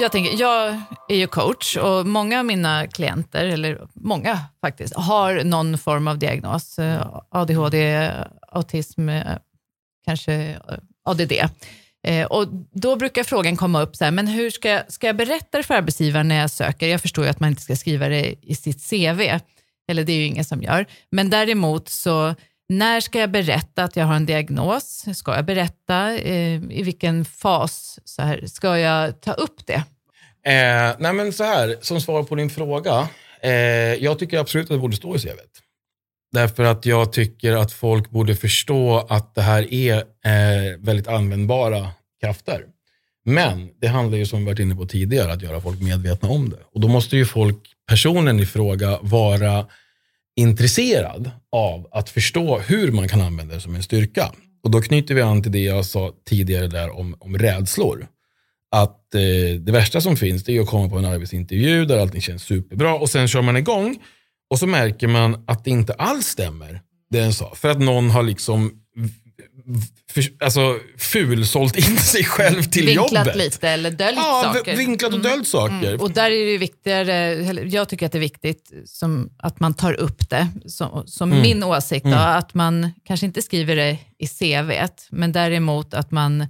[0.00, 5.44] Jag, tänker, jag är ju coach och många av mina klienter, eller många faktiskt, har
[5.44, 6.78] någon form av diagnos.
[6.78, 8.10] Eh, ADHD,
[8.52, 9.36] autism, eh,
[10.04, 11.32] kanske eh, ADD.
[12.06, 15.16] Eh, Och då brukar frågan komma upp, så här, men hur ska jag, ska jag
[15.16, 16.86] berätta det för arbetsgivaren när jag söker?
[16.88, 19.20] Jag förstår ju att man inte ska skriva det i sitt CV,
[19.90, 20.86] eller det är ju ingen som gör.
[21.10, 22.34] Men däremot så,
[22.68, 25.04] när ska jag berätta att jag har en diagnos?
[25.14, 26.14] Ska jag berätta?
[26.18, 29.82] Eh, I vilken fas så här, ska jag ta upp det?
[30.44, 33.08] Eh, nej men så här, som svar på din fråga.
[33.42, 33.50] Eh,
[33.94, 35.62] jag tycker absolut att det borde stå i CVt.
[36.32, 41.90] Därför att jag tycker att folk borde förstå att det här är eh, väldigt användbara
[42.20, 42.64] krafter.
[43.24, 46.50] Men det handlar ju som vi varit inne på tidigare att göra folk medvetna om
[46.50, 46.58] det.
[46.74, 49.66] Och då måste ju folk, personen i fråga, vara
[50.36, 54.32] intresserad av att förstå hur man kan använda det som en styrka.
[54.62, 58.06] Och då knyter vi an till det jag sa tidigare där om, om rädslor.
[58.70, 62.20] Att eh, det värsta som finns det är att komma på en arbetsintervju där allting
[62.20, 63.98] känns superbra och sen kör man igång
[64.50, 66.80] och så märker man att det inte alls stämmer
[67.10, 67.54] det den sa.
[67.54, 68.72] För att någon har liksom
[70.10, 73.36] för, alltså, fulsålt in sig själv till vinklat jobbet.
[73.36, 74.76] lite eller döljt ja, saker.
[74.76, 75.88] Vinklat och döljt saker.
[75.88, 76.00] Mm.
[76.00, 77.34] Och där är det viktigare,
[77.68, 81.42] jag tycker att det är viktigt som, att man tar upp det, som, som Mm.
[81.42, 82.20] min åsikt, då, Mm.
[82.38, 86.46] att man kanske inte skriver det i CVt, men däremot att man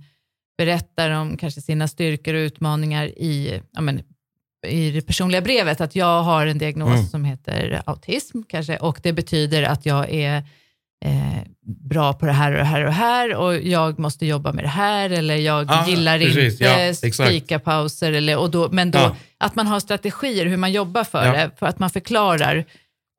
[0.59, 4.01] berättar om kanske sina styrkor och utmaningar i, ja, men,
[4.67, 7.07] i det personliga brevet, att jag har en diagnos Mm.
[7.07, 10.37] som heter autism kanske, och det betyder att jag är
[11.05, 11.39] eh,
[11.89, 14.65] bra på det här och det här och det här och jag måste jobba med
[14.65, 16.61] det här eller jag Ah, gillar precis.
[17.05, 18.13] inte Ja, fikapauser.
[18.13, 19.17] Eller, och då, men då, Ja.
[19.39, 21.33] att man har strategier hur man jobbar för Ja.
[21.33, 22.65] det, för att man förklarar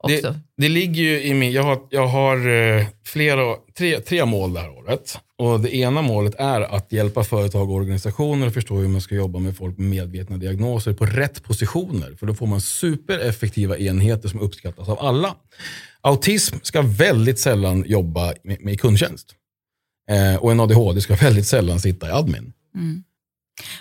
[0.04, 0.32] också.
[0.32, 4.54] Det, det ligger ju i min, jag har, jag har eh, flera, tre, tre mål
[4.54, 5.18] det här året.
[5.38, 9.16] Och det ena målet är att hjälpa företag och organisationer att förstå hur man ska
[9.16, 12.16] jobba med folk med medvetna diagnoser på rätt positioner.
[12.20, 15.36] För då får man supereffektiva enheter som uppskattas av alla.
[16.02, 19.36] Autism ska väldigt sällan jobba med, med kundtjänst.
[20.12, 22.54] Eh, och en ADHD ska väldigt sällan sitta i admin.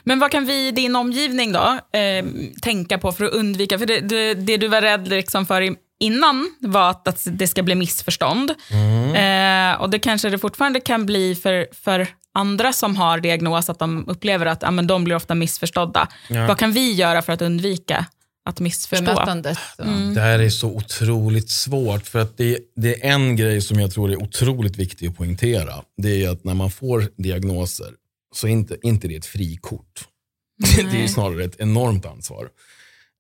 [0.05, 2.25] Men vad kan vi i din omgivning då eh,
[2.63, 5.77] tänka på för att undvika, för det, det, det du var rädd liksom för i-
[5.99, 8.51] innan var att, att det ska bli missförstånd.
[8.51, 13.79] Eh, och det kanske det fortfarande kan bli för, för andra som har diagnos, att
[13.79, 16.09] de upplever att ja, men de blir ofta missförstådda.
[16.29, 16.47] Ja.
[16.47, 18.07] Vad kan vi göra för att undvika
[18.45, 19.05] att missförstå?
[19.77, 19.83] Så.
[20.15, 23.93] Det här är så otroligt svårt för att det, det är en grej som jag
[23.93, 25.75] tror är otroligt viktig att poängtera.
[25.97, 27.91] Det är att när man får diagnoser
[28.35, 30.05] så är inte, inte det ett frikort.
[30.93, 32.49] Det är snarare ett enormt ansvar.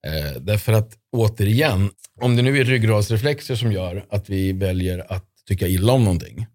[0.06, 5.24] Eh, därför att återigen, om det nu är ryggradsreflexer som gör att vi väljer att
[5.48, 6.46] tycka illa om någonting.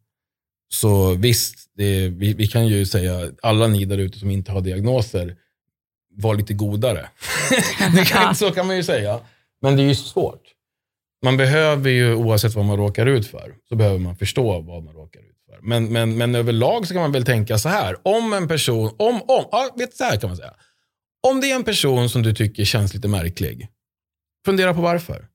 [0.73, 4.61] Så visst, det, vi, vi kan ju säga alla ni där ute som inte har
[4.61, 5.35] diagnoser,
[6.15, 7.09] var lite godare.
[8.05, 9.19] kan, så kan man ju säga.
[9.61, 10.41] Men det är ju svårt.
[11.23, 14.93] Man behöver ju, oavsett vad man råkar ut för, så behöver man förstå vad man
[14.93, 15.59] råkar ut för.
[15.61, 18.07] Men, men, men överlag så kan man väl tänka så här.
[18.07, 20.53] Om en person, om, om, ja, vet så här kan man säga.
[21.27, 23.67] Om det är en person som du tycker känns lite märklig,
[24.45, 25.27] fundera på varför.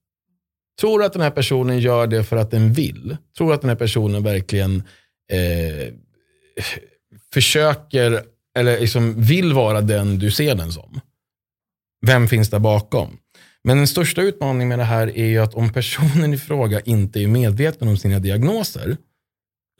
[0.80, 3.16] Tror du att den här personen gör det för att den vill?
[3.38, 4.82] Tror du att den här personen verkligen
[5.32, 5.94] eh,
[7.32, 8.22] försöker,
[8.56, 11.00] eller liksom vill vara den du ser den som?
[12.06, 13.18] Vem finns där bakom?
[13.64, 17.20] Men den största utmaningen med det här är ju att om personen i fråga inte
[17.20, 18.96] är medveten om sina diagnoser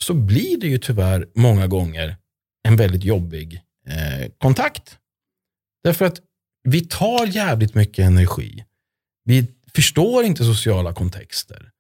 [0.01, 2.16] så blir det ju tyvärr många gånger
[2.68, 4.99] en väldigt jobbig eh, kontakt.
[5.88, 6.20] Därför att
[6.62, 8.64] vi tar jävligt mycket energi.
[9.24, 11.70] Vi förstår inte sociala kontexter.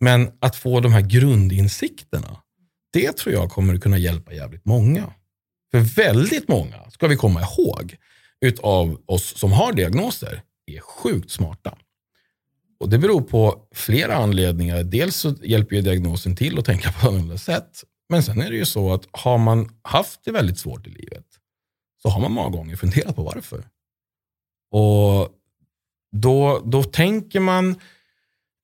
[0.00, 2.36] Men att få de här grundinsikterna,
[2.92, 5.12] det tror jag kommer att kunna hjälpa jävligt många.
[5.70, 7.96] För väldigt många, ska vi komma ihåg,
[8.40, 11.78] utav oss som har diagnoser är sjukt smarta.
[12.80, 14.82] Och Det beror på flera anledningar.
[14.82, 17.84] Dels så hjälper ju diagnosen till att tänka på ett annorlunda sätt.
[18.08, 21.26] Men sen är det ju så att har man haft det väldigt svårt i livet
[22.02, 23.64] så har man många gånger funderat på varför.
[24.70, 25.28] Och
[26.16, 27.80] då, då tänker man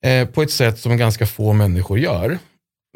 [0.05, 2.39] eh, på ett sätt som ganska få människor gör.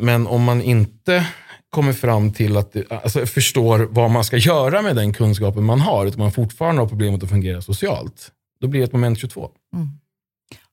[0.03, 1.27] Men om man inte
[1.71, 6.07] kommer fram till att alltså förstår vad man ska göra med den kunskapen man har,
[6.07, 9.51] utan man fortfarande har problemet att fungera socialt, då blir det ett moment 22.
[9.75, 9.89] Mm.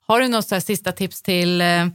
[0.06, 1.86] Har du något så här sista tips till eh,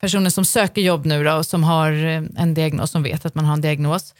[0.00, 3.34] personer som söker jobb nu då, och som har eh, en diagnos, som vet att
[3.34, 4.18] man har en diagnos, eh,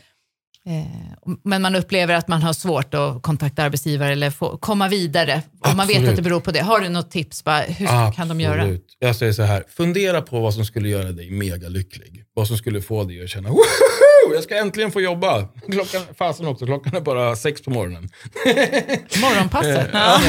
[1.43, 5.77] men man upplever att man har svårt att kontakta arbetsgivare eller få, komma vidare, och
[5.77, 6.11] man vet Absolut.
[6.11, 6.61] att det beror på det.
[6.61, 7.45] Har du något tips?
[7.45, 8.61] Bara, hur kan de göra?
[8.61, 8.97] Absolut.
[8.99, 12.25] Jag säger så här, fundera på vad som skulle göra dig mega lycklig.
[12.35, 14.35] Vad som skulle få dig att känna, Woho!
[14.35, 15.49] jag ska äntligen få jobba.
[15.71, 18.09] Klockan, fasen också, klockan är bara sex på morgonen.
[19.21, 19.89] Morgonpasset?
[19.93, 20.21] Ja.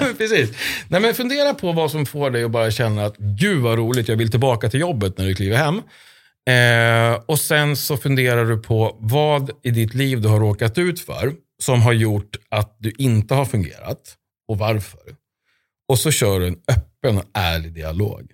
[0.18, 0.50] Precis.
[0.88, 4.08] Nej, men fundera på vad som får dig att bara känna att gud vad roligt,
[4.08, 5.82] jag vill tillbaka till jobbet när du kliver hem.
[6.48, 11.00] Eh, och sen så funderar du på vad i ditt liv du har råkat ut
[11.00, 14.16] för som har gjort att du inte har fungerat
[14.48, 15.00] och varför.
[15.88, 18.32] Och så kör du en öppen och ärlig dialog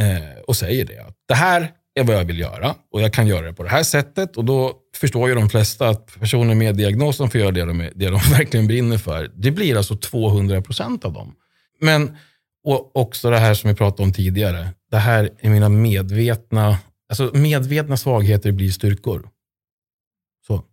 [0.00, 0.98] eh, och säger det.
[0.98, 3.68] Att det här är vad jag vill göra och jag kan göra det på det
[3.68, 7.64] här sättet och då förstår ju de flesta att personer med diagnosen får göra det
[7.64, 9.30] de, det de verkligen brinner för.
[9.34, 11.34] Det blir alltså 200 procent av dem.
[11.80, 12.16] Men
[12.64, 14.68] och också det här som vi pratade om tidigare.
[14.90, 16.78] Det här är mina medvetna,
[17.20, 19.28] alltså medvetna svagheter blir styrkor.
[20.46, 20.64] Så.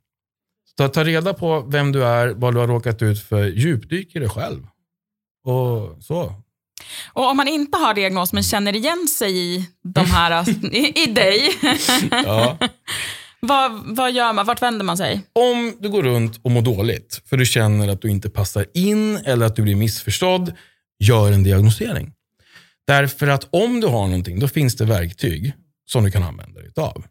[0.77, 4.19] Ta, ta reda på vem du är, vad du har råkat ut för, djupdyk i
[4.19, 4.67] dig själv.
[5.43, 6.35] Och så.
[7.13, 11.05] Och om man inte har diagnos men känner igen sig i de här, i, i
[11.05, 11.49] dig,
[12.11, 12.57] Ja.
[13.39, 14.45] vad, vad gör man?
[14.45, 15.21] Vart vänder man sig?
[15.33, 19.17] Om du går runt och mår dåligt för du känner att du inte passar in
[19.17, 20.53] eller att du blir missförstådd,
[20.99, 22.13] gör en diagnosering.
[22.87, 25.53] Därför att om du har någonting, då finns det verktyg
[25.91, 27.03] som du kan använda dig av.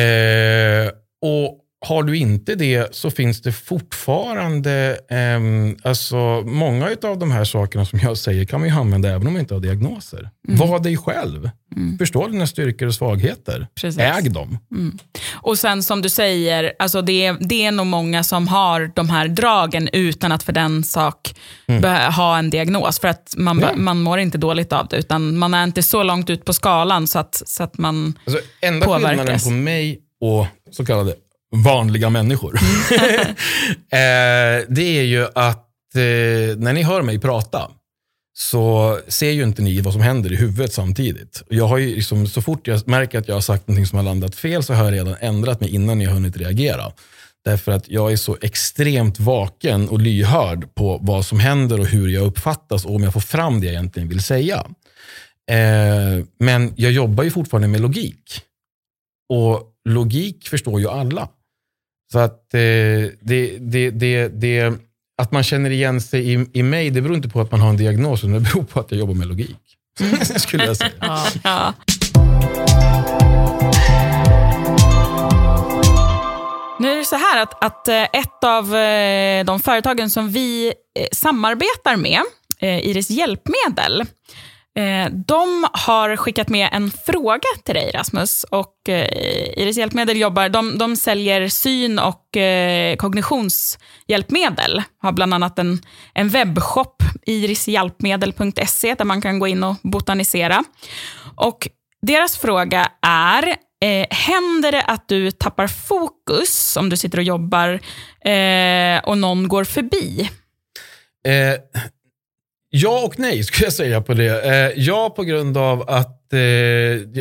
[0.00, 6.16] Eh, och har du inte det så finns det fortfarande, ehm, alltså
[6.46, 9.40] många av de här sakerna som jag säger kan man ju använda även om man
[9.40, 10.30] inte har diagnoser.
[10.48, 11.50] Var dig själv.
[11.98, 13.66] Förstå dina styrkor och svagheter.
[13.80, 14.00] Precis.
[14.00, 14.58] Äg dem.
[15.32, 19.10] Och sen som du säger, alltså det, är, det är nog många som har de
[19.10, 21.34] här dragen utan att för den sak
[21.66, 23.00] bör ha en diagnos.
[23.00, 23.72] För att man, Ja.
[23.76, 27.06] man mår inte dåligt av det, utan man är inte så långt ut på skalan
[27.06, 28.18] så att, så att man...
[28.26, 29.16] Alltså, enda Påverkas.
[29.18, 31.14] skillnaden på mig och så kallade
[31.56, 32.54] vanliga människor,
[33.92, 37.70] eh, det är ju att eh, när ni hör mig prata
[38.38, 41.42] så ser ju inte ni vad som händer i huvudet samtidigt.
[41.48, 44.04] Jag har ju liksom, så fort jag märker att jag har sagt någonting som har
[44.04, 46.92] landat fel så har jag redan ändrat mig innan jag har hunnit reagera.
[47.44, 52.08] Därför att jag är så extremt vaken och lyhörd på vad som händer och hur
[52.08, 54.66] jag uppfattas och om jag får fram det jag egentligen vill säga.
[55.50, 58.40] Eh, men jag jobbar ju fortfarande med logik.
[59.28, 61.28] Och logik förstår ju alla.
[62.12, 62.60] Så att eh,
[63.20, 64.72] det, det, det, det,
[65.22, 67.70] att man känner igen sig i, i mig, det beror inte på att man har
[67.70, 69.76] en diagnos, utan det beror på att jag jobbar med logik.
[70.36, 70.90] skulle jag säga.
[71.00, 71.26] Ja.
[71.44, 71.74] Ja.
[76.80, 80.66] Nu är det så här att, att eh, ett av eh, de företagen som vi
[80.98, 82.22] eh, samarbetar med,
[82.62, 84.04] Iris Hjälpmedel,
[84.78, 88.44] Eh, de har skickat med en fråga till dig Rasmus.
[88.44, 89.06] Och, eh,
[89.56, 94.82] Iris Hjälpmedel jobbar, de, de säljer syn och eh, kognitionshjälpmedel.
[94.98, 95.78] Har bland annat en,
[96.14, 100.64] en webbshop, irishjälpmedel.se, där man kan gå in och botanisera.
[101.36, 101.68] Och
[102.02, 103.48] deras fråga är,
[103.82, 107.80] eh, händer det att du tappar fokus om du sitter och jobbar
[108.30, 110.30] eh, och någon går förbi?
[111.26, 111.82] Eh,
[112.70, 114.42] ja och nej skulle jag säga på det.
[114.44, 116.40] Eh, ja på grund av att eh,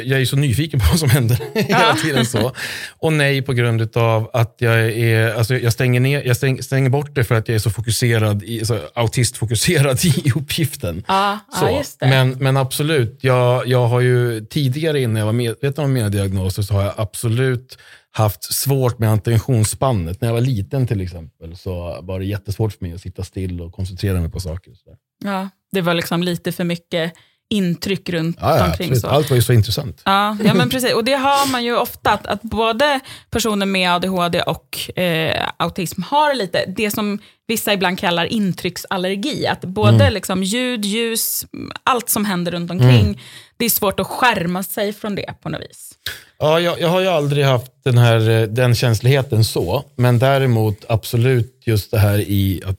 [0.08, 2.26] jag är så nyfiken på vad som händer hela tiden.
[2.26, 2.52] så.
[2.98, 6.90] Och nej på grund av att jag, är, alltså jag, stänger, ner, jag stäng, stänger
[6.90, 11.04] bort det för att jag är så fokuserad, i, så autistfokuserad i uppgiften.
[11.08, 11.84] Ja, Så.
[12.02, 16.62] Men, men absolut, jag, jag har ju tidigare innan jag var medveten om mina diagnoser
[16.62, 17.78] så har jag absolut
[18.12, 20.22] haft svårt med attentionsspannet.
[20.22, 23.62] När jag var liten till exempel så var det jättesvårt för mig att sitta still
[23.62, 24.72] och koncentrera mig på saker.
[24.74, 24.96] Så.
[25.24, 27.14] Ja, det var liksom lite för mycket
[27.50, 28.72] intryck runt Ja, ja, omkring.
[28.72, 29.02] absolut.
[29.02, 29.08] Så.
[29.08, 30.02] Allt var ju så intressant.
[30.06, 30.94] Ja, ja, men precis.
[30.94, 33.00] Och det har man ju ofta, att, att både
[33.32, 39.48] personer med ADHD och eh, autism har lite, det som vissa ibland kallar intrycksallergi.
[39.48, 41.46] Att både liksom, ljud, ljus,
[41.84, 43.22] allt som händer runt omkring,
[43.58, 45.92] det är svårt att skärma sig från det på något vis.
[46.40, 50.86] Ja, jag, jag har ju aldrig haft den, här, eh, den känsligheten så, men däremot
[50.90, 52.76] absolut just det här i att-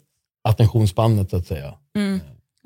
[1.30, 1.74] så att säga.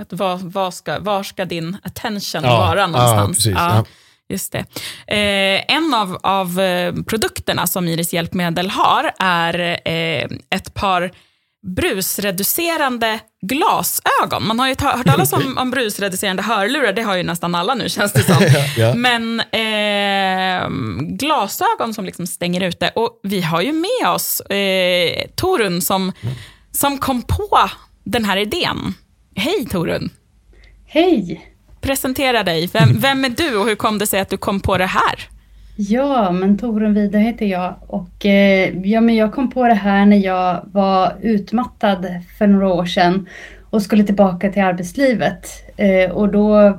[0.02, 3.36] Att var, var, ska, var ska din attention Ja, vara ja, någonstans?
[3.36, 3.84] precis, ja.
[4.28, 4.58] Just det.
[5.06, 11.10] Eh, en av, av eh, produkterna som Iris Hjälpmedel har är eh, ett par
[11.76, 14.46] brusreducerande glasögon.
[14.46, 17.88] Man har ju hört talas om, om brusreducerande hörlurar, det har ju nästan alla nu
[17.88, 18.36] känns det som.
[18.76, 18.94] Ja.
[18.94, 20.68] Men eh,
[21.16, 22.90] glasögon som liksom stänger ute.
[22.94, 26.12] Och vi har ju med oss eh, Torun som,
[26.72, 27.70] som kom på
[28.04, 28.94] den här idén.
[29.36, 30.10] Hej Torun!
[30.86, 31.50] Hej!
[31.80, 32.70] Presentera dig.
[32.72, 35.14] Vem, vem är du och hur kom det sig att du kom på det här?
[35.76, 40.06] Ja, men Torun Vida heter jag och eh, ja, men jag kom på det här
[40.06, 42.06] när jag var utmattad
[42.38, 43.28] för några år sedan
[43.70, 45.46] och skulle tillbaka till arbetslivet.
[45.76, 46.78] Eh, och då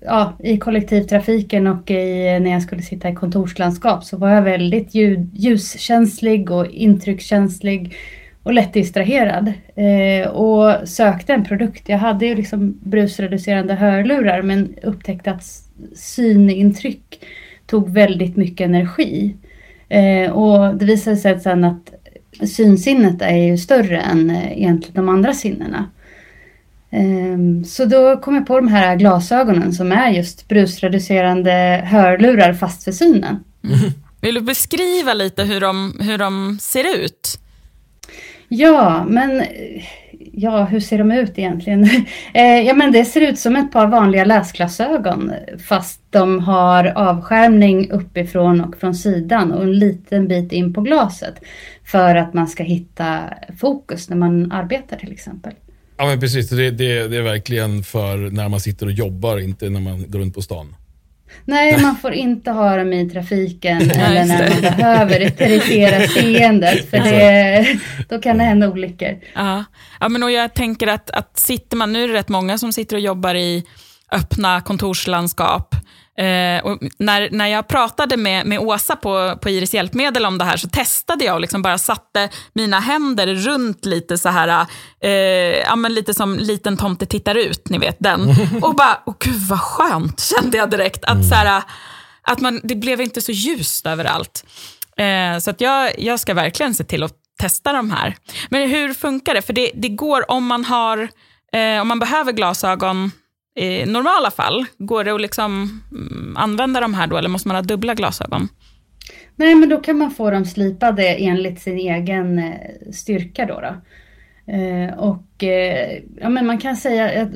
[0.00, 4.94] ja, i kollektivtrafiken och i, när jag skulle sitta i kontorslandskap så var jag väldigt
[4.94, 7.96] ljud, ljuskänslig och intryckskänslig
[8.46, 9.52] och lätt distraherad.
[9.76, 11.88] Eh, och sökte en produkt.
[11.88, 15.44] Jag hade ju liksom brusreducerande hörlurar men upptäckte att
[15.94, 17.20] synintryck
[17.66, 19.36] tog väldigt mycket energi.
[19.88, 21.94] Eh, och det visade sig sen att
[22.48, 25.90] synsinnet är ju större än eh, egentligen de andra sinnena.
[26.90, 32.84] Ehm, så då kom jag på de här glasögonen som är just brusreducerande hörlurar fast
[32.84, 33.44] för synen.
[33.64, 33.78] Mm.
[34.20, 37.40] Vill du beskriva lite hur de, hur de ser ut?
[38.48, 39.42] Ja, men
[40.32, 41.88] ja, hur ser de ut egentligen?
[42.34, 45.32] Eh, ja, men det ser ut som ett par vanliga läsglasögon
[45.68, 51.34] fast de har avskärmning uppifrån och från sidan och en liten bit in på glaset
[51.84, 53.20] för att man ska hitta
[53.58, 55.52] fokus när man arbetar till exempel.
[55.96, 56.50] Ja, men precis.
[56.50, 60.18] Det, det, det är verkligen för när man sitter och jobbar, inte när man går
[60.18, 60.74] runt på stan.
[61.44, 66.90] Nej, man får inte ha dem i trafiken eller när man behöver korrigera seendet.
[66.90, 69.18] För det, då kan det hända olyckor.
[69.34, 69.64] Ja,
[70.00, 72.72] ja men och jag tänker att, att sitter man, nu är det rätt många som
[72.72, 73.64] sitter och jobbar i
[74.12, 75.74] öppna kontorslandskap.
[76.18, 80.44] Eh, och när, när jag pratade med, med Åsa på, på Iris Hjälpmedel om det
[80.44, 84.66] här så testade jag och liksom bara satte mina händer runt lite så här,
[85.00, 88.20] eh, ja, men lite som liten tomte tittar ut, ni vet den.
[88.62, 91.04] Och bara, åh gud vad skönt kände jag direkt.
[91.04, 91.62] Att, så här,
[92.22, 94.44] att man, det blev inte så ljust överallt.
[94.96, 98.16] Eh, så att jag, jag ska verkligen se till att testa de här.
[98.48, 99.42] Men hur funkar det?
[99.42, 101.08] För det, det går om man har,
[101.52, 103.10] eh, om man behöver glasögon
[103.56, 107.56] i normala fall, går det att liksom mm, använda de här då eller måste man
[107.56, 108.48] ha dubbla glasögon?
[109.36, 113.46] Nej, men då kan man få dem slipade enligt sin egen eh, styrka.
[113.46, 113.74] Då, då.
[114.52, 117.28] Eh, och eh, ja, men man kan säga, att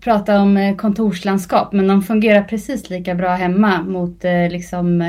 [0.00, 5.00] prata om eh, kontorslandskap, men de fungerar precis lika bra hemma mot eh, liksom,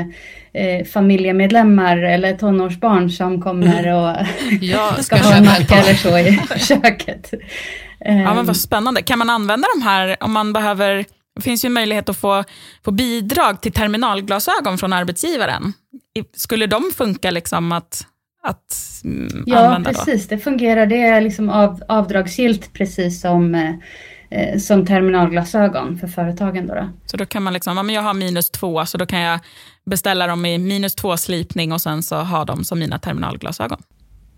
[0.52, 4.26] eh, familjemedlemmar eller tonårsbarn som kommer och
[4.60, 7.34] ja, ska ha en macka eller så i köket.
[8.00, 8.54] Ja, men vad ehm.
[8.54, 9.02] spännande.
[9.02, 12.44] Kan man använda de här om man behöver det finns ju möjlighet att få,
[12.84, 15.72] få bidrag till terminalglasögon från arbetsgivaren.
[16.36, 18.06] Skulle de funka liksom att,
[18.42, 19.98] att mm, ja, använda då?
[19.98, 20.28] Ja, precis.
[20.28, 20.86] Det fungerar.
[20.86, 26.66] Det är liksom av, avdragsgillt precis som, eh, som terminalglasögon för företagen.
[26.66, 26.88] Då, då.
[27.06, 29.40] Så då kan man liksom, ja, men jag har minus två, så då kan jag
[29.86, 33.82] beställa dem i minus två slipning och sen så ha dem som mina terminalglasögon.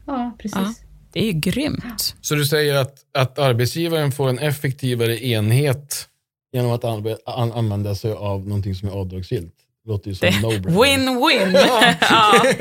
[0.06, 0.80] Ja, precis.
[0.80, 0.85] Ja.
[1.16, 2.14] Det är ju grymt.
[2.20, 6.08] Så du säger att, att arbetsgivaren får en effektivare enhet
[6.52, 9.54] genom att an använda sig av någonting som är avdragsgillt?
[9.86, 11.52] Låter ju som Win-win.
[11.54, 11.94] ja.
[12.08, 12.54] ja.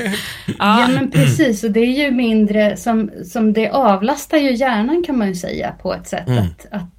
[0.58, 1.64] ja, men precis.
[1.64, 5.74] Och det är ju mindre, som, som det avlastar ju hjärnan kan man ju säga
[5.82, 6.28] på ett sätt.
[6.28, 6.44] Mm.
[6.44, 6.90] Att, att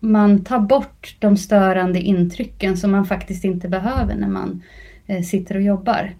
[0.00, 4.62] man tar bort de störande intrycken som man faktiskt inte behöver när man
[5.06, 6.14] eh, sitter och jobbar.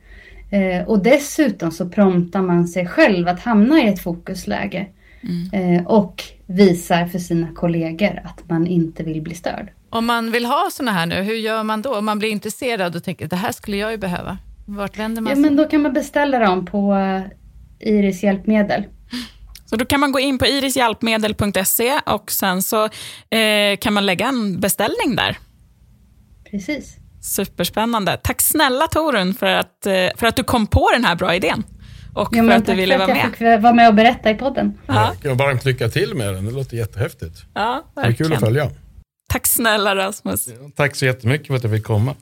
[0.57, 4.87] Eh, och dessutom så promptar man sig själv att hamna i ett fokusläge.
[5.23, 5.77] Mm.
[5.77, 9.71] Eh, och visar för sina kollegor att man inte vill bli störd.
[9.91, 11.99] Om man vill ha såna här nu, hur gör man då?
[11.99, 14.39] Om man blir intresserad och tänker det här skulle jag ju behöva.
[14.67, 15.43] Vart vänder man sig?
[15.43, 18.85] Ja, men då kan man beställa dem på eh, Iris hjälpmedel.
[19.67, 22.85] Så då kan man gå in på irishjälpmedel.se och sen så
[23.31, 25.39] eh, kan man lägga en beställning där.
[26.51, 26.97] Precis.
[27.27, 28.17] Superspännande.
[28.23, 31.65] Tack snälla Torun för att, eh, för att du kom på den här bra idén.
[32.15, 33.23] Och ja, för att du ville vara med.
[33.23, 34.79] Tack för att jag fick vara med och berätta i podden.
[34.87, 35.13] Ja.
[35.23, 36.45] Ja, varmt lycka till med den.
[36.45, 37.45] Det låter jättehäftigt.
[37.55, 38.17] Ja, verkligen.
[38.17, 38.71] Det är kul att följa.
[39.29, 40.49] Tack snälla Rasmus.
[40.49, 42.15] Ja, tack så jättemycket för att jag fick komma.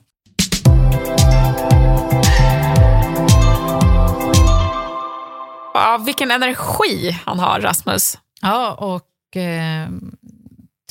[5.73, 8.17] Ja, vilken energi han har, Rasmus.
[8.41, 9.89] Ja, och eh,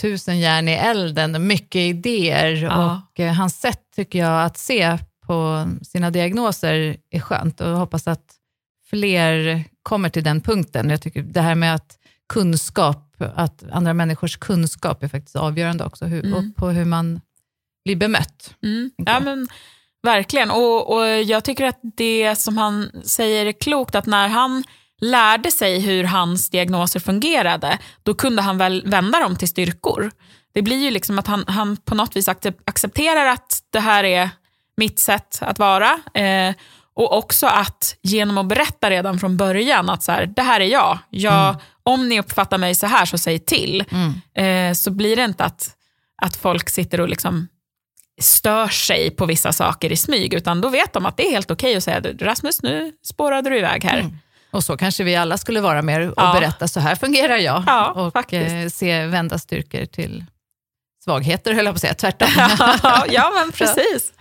[0.01, 3.03] tusen järn i elden, mycket idéer ja.
[3.13, 7.77] och eh, hans sätt tycker jag att se på sina diagnoser är skönt och jag
[7.77, 8.35] hoppas att
[8.91, 10.91] fler kommer till den punkten.
[10.91, 16.05] Jag tycker det här med att kunskap, att andra människors kunskap är faktiskt avgörande också
[16.05, 16.53] hur, mm.
[16.53, 17.21] på hur man
[17.85, 18.55] blir bemött.
[18.63, 18.91] Mm.
[18.97, 19.49] Ja, men,
[20.03, 24.65] verkligen, och, och jag tycker att det som han säger är klokt, att när han
[25.05, 30.11] lärde sig hur hans diagnoser fungerade, då kunde han väl vända dem till styrkor.
[30.55, 32.29] Det blir ju liksom att han, han på något vis
[32.65, 34.31] accepterar att det här är
[34.77, 35.99] mitt sätt att vara.
[36.15, 36.55] Eh,
[36.97, 40.65] och också att genom att berätta redan från början att så här, det här är
[40.65, 40.99] jag.
[41.11, 41.61] jag mm.
[41.83, 43.85] Om ni uppfattar mig så här så säg till.
[43.91, 44.71] Mm.
[44.71, 45.77] Eh, så blir det inte att,
[46.23, 47.49] att folk sitter och liksom
[48.21, 51.51] stör sig på vissa saker i smyg, utan då vet de att det är helt
[51.51, 53.99] okej okay att säga Rasmus, nu spårade du iväg här.
[53.99, 54.17] Mm.
[54.55, 56.33] Och så kanske vi alla skulle vara mer och ja.
[56.33, 57.65] berätta, så här fungerar jag.
[57.67, 60.25] Ja, och eh, se vända styrkor till
[61.05, 61.95] svagheter, höll jag på att säga.
[61.95, 62.29] Tvärtom.
[63.09, 64.13] ja, men precis.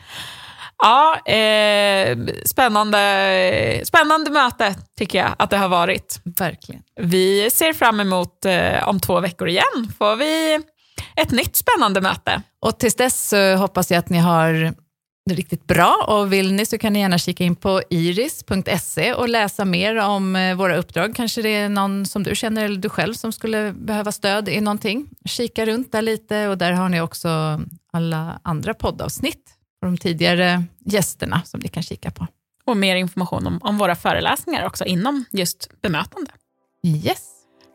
[0.83, 6.21] Ja, eh, spännande, spännande möte tycker jag att det har varit.
[6.23, 6.81] Verkligen.
[6.95, 9.93] Vi ser fram emot eh, om två veckor igen.
[9.97, 10.59] får vi
[11.15, 12.41] ett nytt spännande möte.
[12.61, 14.73] Och tills dess hoppas jag att ni har
[15.31, 19.65] riktigt bra och vill ni så kan ni gärna kika in på iris.se och läsa
[19.65, 21.15] mer om eh, våra uppdrag.
[21.15, 24.61] Kanske det är någon som du känner eller du själv som skulle behöva stöd i
[24.61, 25.09] någonting.
[25.25, 27.61] Kika runt där lite och där har ni också
[27.93, 29.49] alla andra poddavsnitt
[29.81, 32.27] och de tidigare gästerna som ni kan kika på.
[32.65, 36.31] Och mer information om, om våra föreläsningar också inom just bemötande.
[36.87, 37.23] Yes,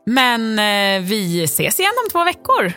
[0.06, 2.72] Men eh, vi ses igen om två veckor.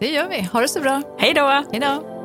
[0.00, 0.42] det gör vi.
[0.52, 1.02] Ha det så bra.
[1.18, 1.64] Hej då!
[1.72, 2.15] Hej då.